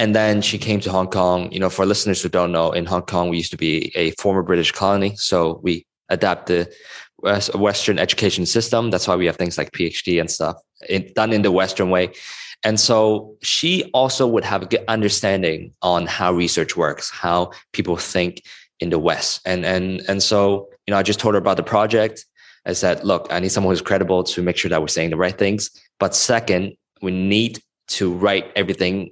And 0.00 0.14
then 0.14 0.40
she 0.40 0.56
came 0.56 0.80
to 0.80 0.90
Hong 0.90 1.08
Kong. 1.08 1.52
You 1.52 1.60
know, 1.60 1.68
for 1.68 1.84
listeners 1.84 2.22
who 2.22 2.30
don't 2.30 2.52
know, 2.52 2.72
in 2.72 2.86
Hong 2.86 3.02
Kong, 3.02 3.28
we 3.28 3.36
used 3.36 3.50
to 3.50 3.58
be 3.58 3.92
a 3.94 4.12
former 4.12 4.42
British 4.42 4.72
colony. 4.72 5.14
So 5.16 5.60
we 5.62 5.84
adapt 6.08 6.46
the 6.46 6.72
Western 7.54 7.98
education 7.98 8.46
system. 8.46 8.90
That's 8.90 9.06
why 9.06 9.16
we 9.16 9.26
have 9.26 9.36
things 9.36 9.58
like 9.58 9.72
PhD 9.72 10.18
and 10.18 10.30
stuff 10.30 10.56
it, 10.88 11.14
done 11.14 11.34
in 11.34 11.42
the 11.42 11.52
Western 11.52 11.90
way. 11.90 12.12
And 12.64 12.80
so 12.80 13.36
she 13.42 13.90
also 13.92 14.26
would 14.26 14.42
have 14.42 14.62
a 14.62 14.66
good 14.66 14.84
understanding 14.88 15.74
on 15.82 16.06
how 16.06 16.32
research 16.32 16.78
works, 16.78 17.10
how 17.10 17.50
people 17.74 17.98
think 17.98 18.42
in 18.80 18.88
the 18.88 18.98
West. 18.98 19.42
And 19.44 19.66
and 19.66 20.00
and 20.08 20.22
so, 20.22 20.70
you 20.86 20.92
know, 20.92 20.98
I 20.98 21.02
just 21.02 21.20
told 21.20 21.34
her 21.34 21.38
about 21.38 21.58
the 21.58 21.62
project. 21.62 22.24
I 22.64 22.72
said, 22.72 23.04
look, 23.04 23.26
I 23.30 23.38
need 23.38 23.52
someone 23.52 23.72
who's 23.72 23.82
credible 23.82 24.24
to 24.24 24.42
make 24.42 24.56
sure 24.56 24.70
that 24.70 24.80
we're 24.80 24.88
saying 24.88 25.10
the 25.10 25.16
right 25.18 25.36
things. 25.36 25.70
But 25.98 26.14
second, 26.14 26.76
we 27.02 27.10
need 27.10 27.62
to 27.88 28.12
write 28.14 28.50
everything 28.56 29.10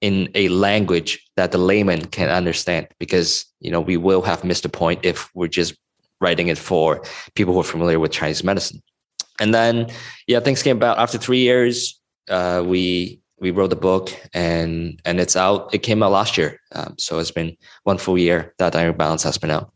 in 0.00 0.30
a 0.34 0.48
language 0.48 1.24
that 1.36 1.52
the 1.52 1.58
layman 1.58 2.06
can 2.06 2.28
understand 2.30 2.88
because 2.98 3.44
you 3.60 3.70
know 3.70 3.80
we 3.80 3.96
will 3.96 4.22
have 4.22 4.44
missed 4.44 4.64
a 4.64 4.68
point 4.68 5.00
if 5.04 5.30
we're 5.34 5.48
just 5.48 5.74
writing 6.20 6.48
it 6.48 6.58
for 6.58 7.02
people 7.34 7.54
who 7.54 7.60
are 7.60 7.64
familiar 7.64 7.98
with 7.98 8.12
Chinese 8.12 8.44
medicine. 8.44 8.82
And 9.40 9.54
then, 9.54 9.90
yeah, 10.26 10.40
things 10.40 10.62
came 10.62 10.76
about 10.76 10.98
after 10.98 11.18
three 11.18 11.38
years. 11.38 11.98
Uh, 12.28 12.62
we 12.64 13.20
we 13.38 13.50
wrote 13.50 13.70
the 13.70 13.76
book 13.76 14.10
and 14.34 15.00
and 15.04 15.18
it's 15.18 15.34
out. 15.34 15.74
It 15.74 15.78
came 15.78 16.02
out 16.02 16.12
last 16.12 16.36
year, 16.36 16.60
um, 16.72 16.94
so 16.98 17.18
it's 17.18 17.30
been 17.30 17.56
one 17.84 17.98
full 17.98 18.18
year 18.18 18.54
that 18.58 18.72
Dynamic 18.74 18.98
Balance 18.98 19.22
has 19.22 19.38
been 19.38 19.50
out. 19.50 19.72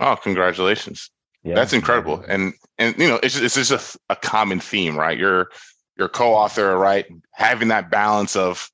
Oh, 0.00 0.16
congratulations! 0.16 1.10
Yeah. 1.42 1.54
That's 1.54 1.72
incredible. 1.72 2.22
And 2.28 2.52
and 2.78 2.94
you 2.98 3.08
know, 3.08 3.18
it's 3.22 3.38
just, 3.38 3.58
it's 3.58 3.70
just 3.70 3.96
a, 3.96 4.12
a 4.12 4.16
common 4.16 4.60
theme, 4.60 4.98
right? 4.98 5.16
You're 5.16 5.48
you're 5.96 6.10
co-author, 6.10 6.76
right? 6.76 7.06
Having 7.32 7.68
that 7.68 7.90
balance 7.90 8.36
of 8.36 8.70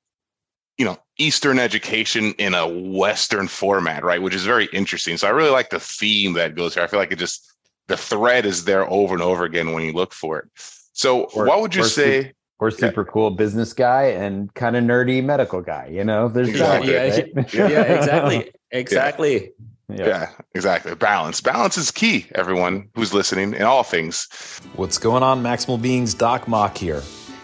you 0.77 0.85
know 0.85 0.97
Eastern 1.17 1.59
education 1.59 2.33
in 2.37 2.53
a 2.53 2.67
Western 2.67 3.47
format, 3.47 4.03
right? 4.03 4.21
Which 4.21 4.33
is 4.33 4.45
very 4.45 4.65
interesting. 4.73 5.17
So 5.17 5.27
I 5.27 5.31
really 5.31 5.51
like 5.51 5.69
the 5.69 5.79
theme 5.79 6.33
that 6.33 6.55
goes 6.55 6.73
here. 6.73 6.83
I 6.83 6.87
feel 6.87 6.99
like 6.99 7.11
it 7.11 7.19
just 7.19 7.53
the 7.87 7.97
thread 7.97 8.45
is 8.45 8.65
there 8.65 8.89
over 8.89 9.13
and 9.13 9.23
over 9.23 9.43
again 9.43 9.73
when 9.73 9.83
you 9.83 9.93
look 9.93 10.13
for 10.13 10.39
it. 10.39 10.45
So 10.93 11.25
or, 11.35 11.45
what 11.45 11.61
would 11.61 11.75
you 11.75 11.83
say? 11.83 12.23
Super, 12.23 12.35
or 12.59 12.71
super 12.71 13.01
yeah. 13.01 13.11
cool 13.11 13.31
business 13.31 13.73
guy 13.73 14.03
and 14.03 14.53
kind 14.53 14.75
of 14.75 14.83
nerdy 14.83 15.23
medical 15.23 15.61
guy. 15.61 15.89
You 15.91 16.03
know, 16.03 16.29
there's 16.29 16.49
exactly. 16.49 16.93
yeah, 16.93 17.01
right? 17.01 17.31
yeah, 17.53 17.81
exactly, 17.81 18.51
exactly. 18.71 19.51
Yeah. 19.89 20.07
yeah, 20.07 20.29
exactly. 20.55 20.95
Balance. 20.95 21.41
Balance 21.41 21.77
is 21.77 21.91
key, 21.91 22.25
everyone 22.35 22.89
who's 22.95 23.13
listening 23.13 23.53
in 23.53 23.63
all 23.63 23.83
things. 23.83 24.27
What's 24.75 24.97
going 24.97 25.23
on, 25.23 25.43
Maximal 25.43 25.79
Beings? 25.79 26.13
Doc 26.13 26.47
Mok 26.47 26.77
here. 26.77 27.03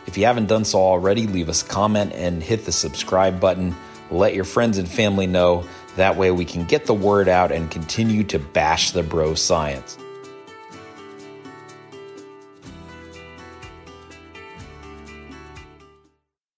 If 0.09 0.17
you 0.17 0.25
haven't 0.25 0.47
done 0.47 0.65
so 0.65 0.79
already, 0.79 1.27
leave 1.27 1.49
us 1.49 1.61
a 1.61 1.65
comment 1.65 2.13
and 2.15 2.41
hit 2.41 2.65
the 2.65 2.71
subscribe 2.71 3.39
button. 3.39 3.75
Let 4.09 4.33
your 4.33 4.43
friends 4.43 4.79
and 4.79 4.89
family 4.89 5.27
know. 5.27 5.65
That 5.97 6.17
way 6.17 6.31
we 6.31 6.45
can 6.45 6.65
get 6.65 6.87
the 6.87 6.95
word 6.95 7.29
out 7.29 7.51
and 7.51 7.69
continue 7.69 8.23
to 8.23 8.39
bash 8.39 8.89
the 8.89 9.03
bro 9.03 9.35
science. 9.35 9.99